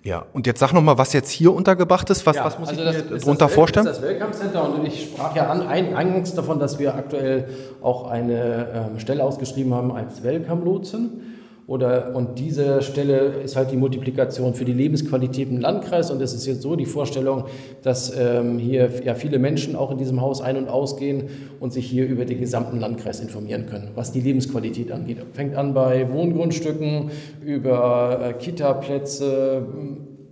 [0.02, 2.26] Ja, und jetzt sag nochmal, was jetzt hier untergebracht ist.
[2.26, 3.86] Was, ja, was muss also ich mir darunter vorstellen?
[3.86, 7.48] Das ist das Welcome Center und ich sprach ja an, eingangs davon, dass wir aktuell
[7.80, 11.31] auch eine ähm, Stelle ausgeschrieben haben als Welcome-Lotsen.
[11.68, 16.10] Oder, und diese Stelle ist halt die Multiplikation für die Lebensqualität im Landkreis.
[16.10, 17.44] Und es ist jetzt so die Vorstellung,
[17.82, 21.24] dass ähm, hier ja viele Menschen auch in diesem Haus ein- und ausgehen
[21.60, 25.18] und sich hier über den gesamten Landkreis informieren können, was die Lebensqualität angeht.
[25.34, 27.10] Fängt an bei Wohngrundstücken,
[27.44, 29.66] über äh, Kita-Plätze,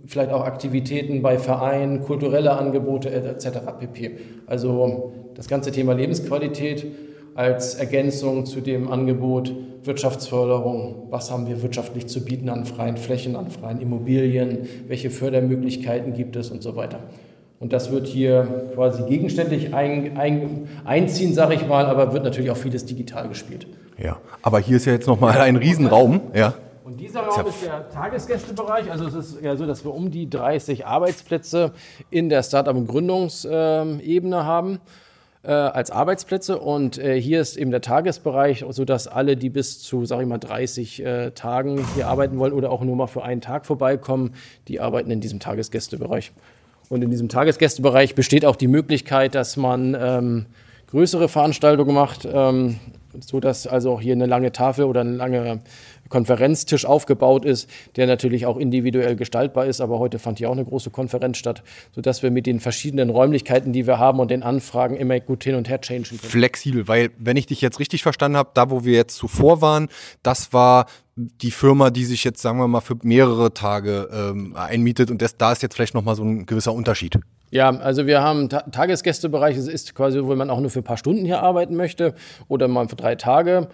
[0.05, 3.59] vielleicht auch Aktivitäten bei Vereinen, kulturelle Angebote etc.
[3.79, 4.17] pp.
[4.47, 6.85] Also das ganze Thema Lebensqualität
[7.35, 9.53] als Ergänzung zu dem Angebot
[9.83, 11.07] Wirtschaftsförderung.
[11.09, 14.67] Was haben wir wirtschaftlich zu bieten an freien Flächen, an freien Immobilien?
[14.87, 16.99] Welche Fördermöglichkeiten gibt es und so weiter?
[17.59, 22.49] Und das wird hier quasi gegenständlich ein, ein, einziehen, sage ich mal, aber wird natürlich
[22.49, 23.67] auch vieles digital gespielt.
[23.97, 26.21] Ja, aber hier ist ja jetzt nochmal ein Riesenraum.
[26.33, 26.55] Ja.
[26.83, 28.91] Und dieser Raum ist der Tagesgästebereich.
[28.91, 31.71] Also es ist ja so, dass wir um die 30 Arbeitsplätze
[32.09, 34.79] in der Startup- und Gründungsebene haben
[35.43, 40.05] äh, als Arbeitsplätze und äh, hier ist eben der Tagesbereich, sodass alle, die bis zu,
[40.05, 43.41] sage ich mal, 30 äh, Tagen hier arbeiten wollen oder auch nur mal für einen
[43.41, 44.35] Tag vorbeikommen,
[44.67, 46.31] die arbeiten in diesem Tagesgästebereich.
[46.89, 50.45] Und in diesem Tagesgästebereich besteht auch die Möglichkeit, dass man ähm,
[50.91, 52.79] größere Veranstaltungen macht, ähm,
[53.19, 55.61] sodass also auch hier eine lange Tafel oder eine lange
[56.11, 59.81] Konferenztisch aufgebaut ist, der natürlich auch individuell gestaltbar ist.
[59.81, 61.63] Aber heute fand hier auch eine große Konferenz statt,
[61.95, 65.55] sodass wir mit den verschiedenen Räumlichkeiten, die wir haben und den Anfragen immer gut hin
[65.55, 66.19] und her changen können.
[66.19, 69.87] Flexibel, weil wenn ich dich jetzt richtig verstanden habe, da wo wir jetzt zuvor waren,
[70.21, 70.85] das war
[71.15, 75.37] die Firma, die sich jetzt, sagen wir mal, für mehrere Tage ähm, einmietet und das,
[75.37, 77.17] da ist jetzt vielleicht nochmal so ein gewisser Unterschied.
[77.51, 80.85] Ja, also wir haben Ta Tagesgästebereich, es ist quasi, wo man auch nur für ein
[80.85, 82.15] paar Stunden hier arbeiten möchte
[82.47, 83.67] oder mal für drei Tage.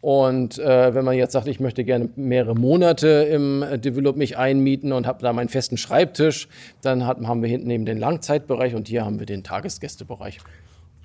[0.00, 4.92] Und äh, wenn man jetzt sagt, ich möchte gerne mehrere Monate im Develop mich einmieten
[4.92, 6.48] und habe da meinen festen Schreibtisch,
[6.80, 10.38] dann hat, haben wir hinten eben den Langzeitbereich und hier haben wir den Tagesgästebereich.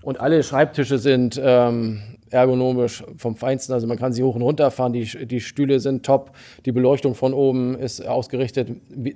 [0.01, 4.71] Und alle Schreibtische sind ähm, ergonomisch vom Feinsten, also man kann sie hoch und runter
[4.71, 6.31] fahren, die, die Stühle sind top,
[6.65, 8.69] die Beleuchtung von oben ist ausgerichtet,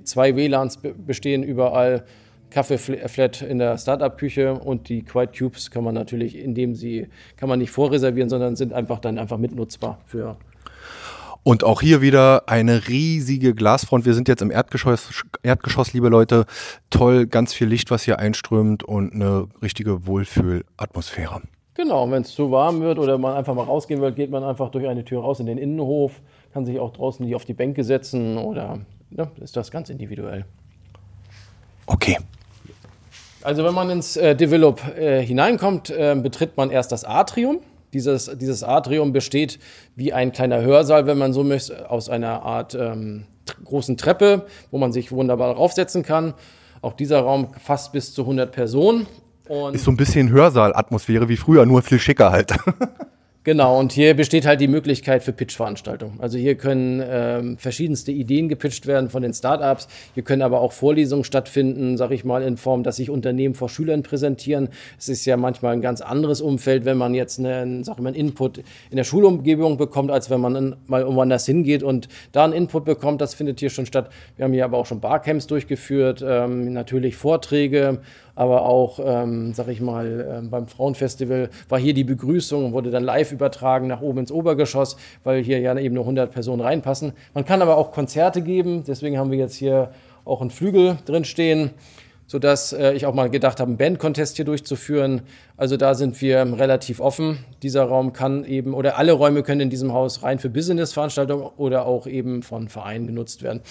[0.04, 2.04] zwei WLANs bestehen überall.
[2.50, 7.58] Kaffeeflat in der Startup-Küche und die Quiet Cubes kann man natürlich, indem sie, kann man
[7.58, 10.36] nicht vorreservieren, sondern sind einfach dann einfach mitnutzbar für
[11.42, 14.04] und auch hier wieder eine riesige Glasfront.
[14.04, 16.44] Wir sind jetzt im Erdgeschoss, Erdgeschoss, liebe Leute.
[16.90, 21.42] Toll, ganz viel Licht, was hier einströmt und eine richtige Wohlfühlatmosphäre.
[21.74, 24.70] Genau, wenn es zu warm wird oder man einfach mal rausgehen will, geht man einfach
[24.70, 26.20] durch eine Tür raus in den Innenhof,
[26.52, 28.80] kann sich auch draußen die auf die Bänke setzen oder
[29.10, 30.44] ja, ist das ganz individuell.
[31.86, 32.18] Okay.
[33.42, 37.60] Also wenn man ins äh, Develop äh, hineinkommt, äh, betritt man erst das Atrium.
[37.92, 39.58] Dieses, dieses Atrium besteht
[39.96, 43.24] wie ein kleiner Hörsaal, wenn man so möchte, aus einer Art ähm,
[43.64, 46.34] großen Treppe, wo man sich wunderbar draufsetzen kann.
[46.82, 49.06] Auch dieser Raum fasst bis zu 100 Personen.
[49.48, 52.54] Und ist so ein bisschen Hörsaalatmosphäre wie früher, nur viel schicker halt.
[53.42, 56.20] Genau, und hier besteht halt die Möglichkeit für Pitch-Veranstaltungen.
[56.20, 59.88] Also hier können ähm, verschiedenste Ideen gepitcht werden von den Startups.
[60.12, 63.70] Hier können aber auch Vorlesungen stattfinden, sage ich mal, in Form, dass sich Unternehmen vor
[63.70, 64.68] Schülern präsentieren.
[64.98, 68.08] Es ist ja manchmal ein ganz anderes Umfeld, wenn man jetzt einen, sag ich mal,
[68.08, 72.52] einen Input in der Schulumgebung bekommt, als wenn man mal woanders hingeht und da einen
[72.52, 73.22] Input bekommt.
[73.22, 74.10] Das findet hier schon statt.
[74.36, 78.00] Wir haben hier aber auch schon Barcamps durchgeführt, ähm, natürlich Vorträge,
[78.40, 82.90] aber auch, ähm, sag ich mal, äh, beim Frauenfestival war hier die Begrüßung und wurde
[82.90, 87.12] dann live übertragen nach oben ins Obergeschoss, weil hier ja eben nur 100 Personen reinpassen.
[87.34, 89.90] Man kann aber auch Konzerte geben, deswegen haben wir jetzt hier
[90.24, 91.72] auch einen Flügel drin stehen
[92.26, 95.22] sodass äh, ich auch mal gedacht habe, einen Bandcontest hier durchzuführen.
[95.56, 97.44] Also da sind wir relativ offen.
[97.64, 101.86] Dieser Raum kann eben, oder alle Räume können in diesem Haus rein für Business-Veranstaltungen oder
[101.86, 103.62] auch eben von Vereinen genutzt werden.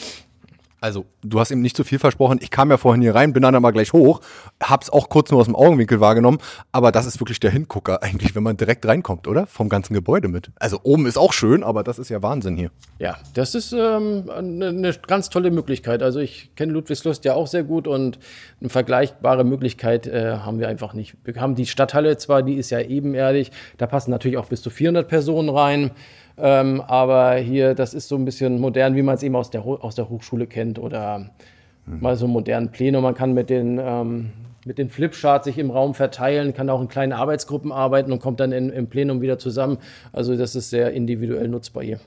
[0.82, 2.40] Also, du hast ihm nicht zu viel versprochen.
[2.42, 4.22] Ich kam ja vorhin hier rein, bin dann aber gleich hoch,
[4.62, 6.40] hab's auch kurz nur aus dem Augenwinkel wahrgenommen,
[6.72, 9.46] aber das ist wirklich der Hingucker eigentlich, wenn man direkt reinkommt, oder?
[9.48, 10.52] Vom ganzen Gebäude mit.
[10.60, 12.72] Also oben ist auch schön, aber das ist ja Wahnsinn hier.
[12.98, 16.02] Ja, das ist ähm, eine, eine ganz tolle Möglichkeit.
[16.02, 18.20] Also ich kenne Ludwigslust ja auch sehr gut und
[18.60, 21.16] eine vergleichbare Möglichkeit äh, haben wir einfach nicht.
[21.24, 24.70] Wir haben die Stadthalle zwar, die ist ja ebenerdig, da passen natürlich auch bis zu
[24.70, 25.92] 400 Personen rein.
[26.42, 29.66] Ähm, aber hier, das ist so ein bisschen modern, wie man es eben aus der,
[29.66, 31.30] aus der Hochschule kennt oder
[31.86, 32.02] mhm.
[32.02, 33.04] mal so modernen Plenum.
[33.04, 34.32] Man kann mit den, ähm,
[34.66, 38.40] mit den Flipcharts sich im Raum verteilen, kann auch in kleinen Arbeitsgruppen arbeiten und kommt
[38.40, 39.78] dann in, im Plenum wieder zusammen.
[40.14, 42.00] Also das ist sehr individuell nutzbar hier.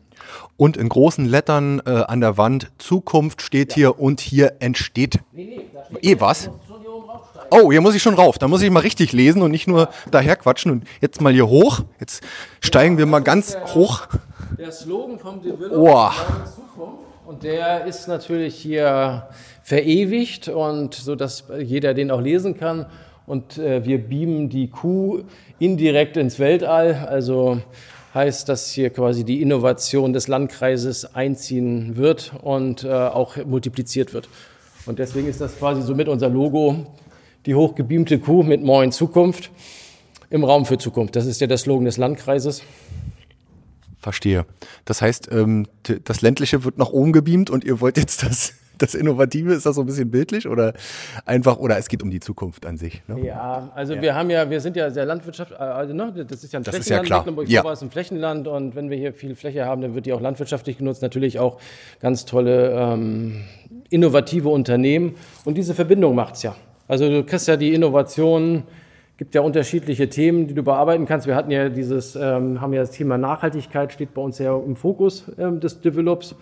[0.57, 3.75] Und in großen Lettern äh, an der Wand Zukunft steht ja.
[3.75, 5.21] hier und hier entsteht.
[5.33, 5.61] Nee,
[5.91, 6.51] nee, eh was?
[7.53, 8.39] Oh, hier muss ich schon rauf.
[8.39, 10.73] Da muss ich mal richtig lesen und nicht nur daher quatschen.
[10.73, 11.81] Und jetzt mal hier hoch.
[12.01, 12.25] Jetzt
[12.61, 14.07] steigen wir mal ganz hoch.
[14.59, 16.11] Der Slogan vom Develop oh.
[16.47, 16.99] Zukunft.
[17.27, 19.29] Und der ist natürlich hier
[19.63, 22.87] verewigt und so, dass jeder den auch lesen kann.
[23.27, 25.23] Und äh, wir beamen die Kuh
[25.59, 27.07] indirekt ins Weltall.
[27.07, 27.61] Also
[28.15, 34.29] heißt, dass hier quasi die Innovation des Landkreises einziehen wird und äh, auch multipliziert wird.
[34.87, 36.87] Und deswegen ist das quasi so mit unser Logo
[37.47, 39.51] die hochgebeamte Kuh mit Moin Zukunft
[40.31, 41.17] im Raum für Zukunft.
[41.17, 42.63] Das ist ja der Slogan des Landkreises.
[43.99, 44.47] Verstehe.
[44.85, 45.67] Das heißt, ähm,
[46.05, 49.77] das ländliche wird nach oben gebeamt und ihr wollt jetzt das, das Innovative, ist das
[49.77, 50.73] so ein bisschen bildlich oder
[51.25, 53.03] einfach, oder es geht um die Zukunft an sich?
[53.07, 53.25] Ne?
[53.27, 54.03] Ja, also ja.
[54.03, 56.65] wir haben ja, wir sind ja sehr Landwirtschaft, äh, also ne, das ist ja ein
[56.65, 57.63] das Flächenland, ist ja Mecklenburg ja.
[57.63, 60.21] war es ein Flächenland und wenn wir hier viel Fläche haben, dann wird die auch
[60.21, 61.61] landwirtschaftlich genutzt, natürlich auch
[62.01, 63.45] ganz tolle ähm,
[63.91, 65.15] innovative Unternehmen
[65.45, 66.57] und diese Verbindung macht es ja.
[66.93, 68.65] Also du kriegst ja die Innovationen,
[69.17, 71.27] gibt ja unterschiedliche Themen, die du bearbeiten kannst.
[71.27, 74.77] Wir hatten ja dieses, ähm, haben ja das Thema Nachhaltigkeit, steht bei uns ja im
[74.77, 76.35] Fokus ähm, des Develops.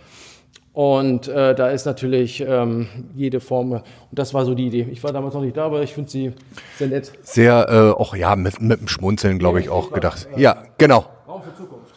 [0.73, 4.89] Und äh, da ist natürlich ähm, jede Form, und das war so die Idee.
[4.91, 6.33] Ich war damals noch nicht da, aber ich finde sie
[6.79, 7.13] sehr nett.
[7.23, 10.27] Sehr, äh, auch ja, mit, mit dem Schmunzeln, glaube ich, auch gedacht.
[10.37, 11.05] Ja, genau.
[11.29, 11.95] Raum für Zukunft.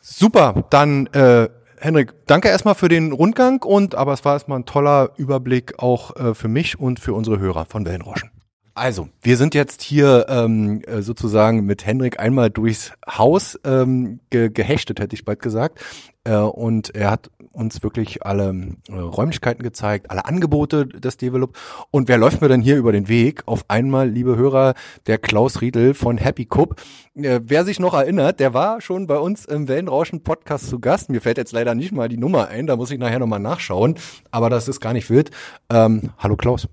[0.00, 1.50] Super, dann äh,
[1.84, 6.16] Henrik, danke erstmal für den Rundgang und aber es war erstmal ein toller Überblick auch
[6.16, 8.30] äh, für mich und für unsere Hörer von Wellenroschen.
[8.76, 14.50] Also, wir sind jetzt hier ähm, äh, sozusagen mit Henrik einmal durchs Haus ähm, ge
[14.50, 15.78] gehechtet, hätte ich bald gesagt.
[16.24, 21.56] Äh, und er hat uns wirklich alle äh, Räumlichkeiten gezeigt, alle Angebote des Develop.
[21.92, 23.44] Und wer läuft mir denn hier über den Weg?
[23.46, 24.74] Auf einmal, liebe Hörer,
[25.06, 26.82] der Klaus Riedel von Happy Cup.
[27.14, 31.10] Äh, wer sich noch erinnert, der war schon bei uns im Wellenrauschen Podcast zu Gast.
[31.10, 33.94] Mir fällt jetzt leider nicht mal die Nummer ein, da muss ich nachher nochmal nachschauen.
[34.32, 35.30] Aber das ist gar nicht wild.
[35.70, 36.66] Ähm, hallo Klaus.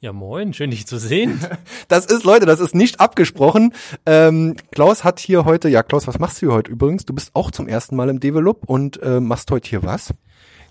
[0.00, 1.40] Ja, moin, schön dich zu sehen.
[1.88, 3.72] Das ist, Leute, das ist nicht abgesprochen.
[4.06, 7.06] Ähm, Klaus hat hier heute, ja Klaus, was machst du hier heute übrigens?
[7.06, 10.14] Du bist auch zum ersten Mal im Develop und äh, machst heute hier was?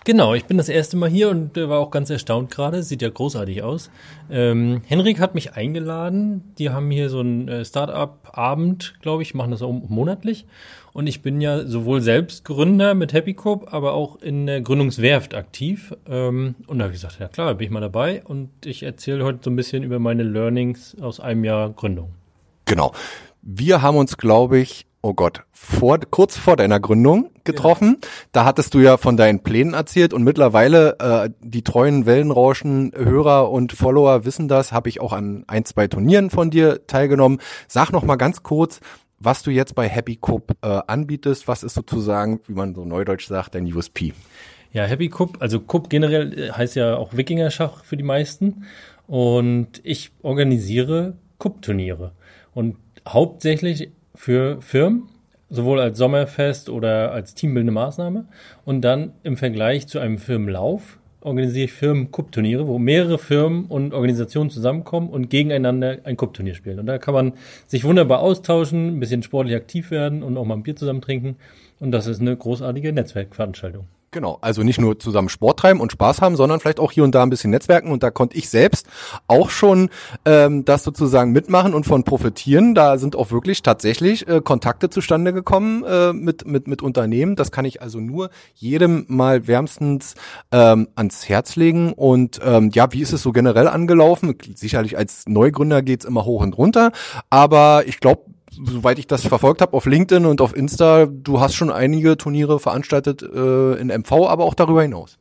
[0.04, 2.82] Genau, ich bin das erste Mal hier und äh, war auch ganz erstaunt gerade.
[2.82, 3.90] Sieht ja großartig aus.
[4.30, 6.54] Ähm, Henrik hat mich eingeladen.
[6.56, 10.46] Die haben hier so einen äh, Startup-Abend, glaube ich, machen das auch monatlich.
[10.92, 15.34] Und ich bin ja sowohl selbst Gründer mit Happy Coop, aber auch in der Gründungswerft
[15.34, 15.94] aktiv.
[16.08, 18.22] Ähm, und da habe ich gesagt, ja klar, bin ich mal dabei.
[18.24, 22.14] Und ich erzähle heute so ein bisschen über meine Learnings aus einem Jahr Gründung.
[22.64, 22.92] Genau.
[23.42, 27.98] Wir haben uns, glaube ich, oh Gott, vor, kurz vor deiner Gründung getroffen.
[28.02, 28.08] Ja.
[28.32, 33.72] Da hattest du ja von deinen Plänen erzählt und mittlerweile äh, die treuen Wellenrauschen-Hörer und
[33.72, 37.38] Follower wissen das, habe ich auch an ein, zwei Turnieren von dir teilgenommen.
[37.68, 38.80] Sag noch mal ganz kurz,
[39.20, 41.48] was du jetzt bei Happy Cup äh, anbietest.
[41.48, 44.12] Was ist sozusagen, wie man so neudeutsch sagt, dein USP?
[44.72, 48.64] Ja, Happy Cup, also Cup generell äh, heißt ja auch Wikinger-Schach für die meisten.
[49.06, 52.12] Und ich organisiere Cup-Turniere.
[52.54, 55.08] Und hauptsächlich für Firmen,
[55.48, 58.26] sowohl als Sommerfest oder als teambildende Maßnahme.
[58.64, 60.98] Und dann im Vergleich zu einem Firmenlauf
[61.28, 66.80] organisiere ich Firmen-Cup-Turniere, wo mehrere Firmen und Organisationen zusammenkommen und gegeneinander ein Cup-Turnier spielen.
[66.80, 67.34] Und da kann man
[67.66, 71.36] sich wunderbar austauschen, ein bisschen sportlich aktiv werden und auch mal ein Bier zusammen trinken.
[71.80, 73.86] Und das ist eine großartige Netzwerkveranstaltung.
[74.18, 77.14] Genau, also nicht nur zusammen Sport treiben und Spaß haben, sondern vielleicht auch hier und
[77.14, 77.92] da ein bisschen netzwerken.
[77.92, 78.88] Und da konnte ich selbst
[79.28, 79.90] auch schon
[80.24, 82.74] ähm, das sozusagen mitmachen und von profitieren.
[82.74, 87.36] Da sind auch wirklich tatsächlich äh, Kontakte zustande gekommen äh, mit, mit, mit Unternehmen.
[87.36, 90.16] Das kann ich also nur jedem mal wärmstens
[90.50, 91.92] ähm, ans Herz legen.
[91.92, 94.34] Und ähm, ja, wie ist es so generell angelaufen?
[94.56, 96.90] Sicherlich als Neugründer geht's immer hoch und runter,
[97.30, 98.22] aber ich glaube,
[98.64, 102.58] soweit ich das verfolgt habe auf LinkedIn und auf Insta, du hast schon einige Turniere
[102.58, 105.18] veranstaltet äh, in MV, aber auch darüber hinaus.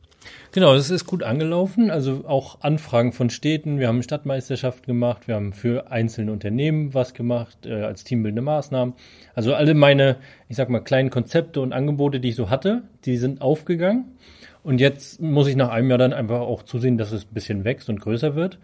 [0.52, 1.92] Genau, das ist gut angelaufen.
[1.92, 3.80] Also auch Anfragen von Städten.
[3.80, 5.28] Wir haben Stadtmeisterschaften gemacht.
[5.28, 8.94] Wir haben für einzelne Unternehmen was gemacht äh, als teambildende Maßnahmen.
[9.36, 10.18] Also alle meine,
[10.48, 14.18] ich sag mal, kleinen Konzepte und Angebote, die ich so hatte, die sind aufgegangen.
[14.64, 17.64] Und jetzt muss ich nach einem Jahr dann einfach auch zusehen, dass es ein bisschen
[17.64, 18.58] wächst und größer wird.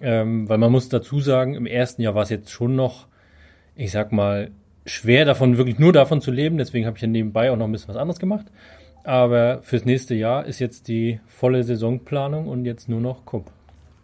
[0.00, 3.06] Ähm, weil man muss dazu sagen, im ersten Jahr war es jetzt schon noch
[3.80, 4.50] ich sag mal,
[4.84, 6.58] schwer davon, wirklich nur davon zu leben.
[6.58, 8.46] Deswegen habe ich ja nebenbei auch noch ein bisschen was anderes gemacht.
[9.04, 13.50] Aber fürs nächste Jahr ist jetzt die volle Saisonplanung und jetzt nur noch Cup.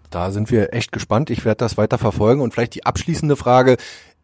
[0.08, 1.28] Da sind wir echt gespannt.
[1.28, 2.40] Ich werde das weiter verfolgen.
[2.40, 3.76] Und vielleicht die abschließende Frage.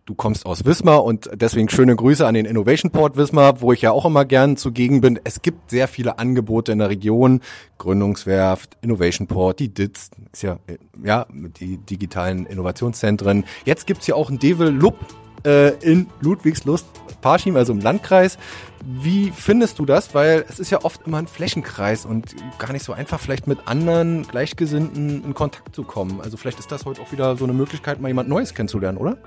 [0.06, 3.82] Du kommst aus Wismar und deswegen schöne Grüße an den Innovation Port Wismar, wo ich
[3.82, 5.20] ja auch immer gern zugegen bin.
[5.22, 7.40] Es gibt sehr viele Angebote in der Region.
[7.78, 10.58] Gründungswerft, Innovation Port, die DITS, ist ja,
[11.04, 11.26] ja,
[11.60, 13.44] die digitalen Innovationszentren.
[13.64, 15.12] Jetzt gibt's ja auch ein Loop äh,
[15.44, 16.86] in Ludwigslust,
[17.20, 18.38] Parchim, also im Landkreis.
[18.84, 20.14] Wie findest du das?
[20.14, 23.66] Weil es ist ja oft immer ein Flächenkreis und gar nicht so einfach, vielleicht mit
[23.66, 26.20] anderen Gleichgesinnten in Kontakt zu kommen.
[26.20, 29.18] Also vielleicht ist das heute auch wieder so eine Möglichkeit, mal jemand Neues kennenzulernen, oder?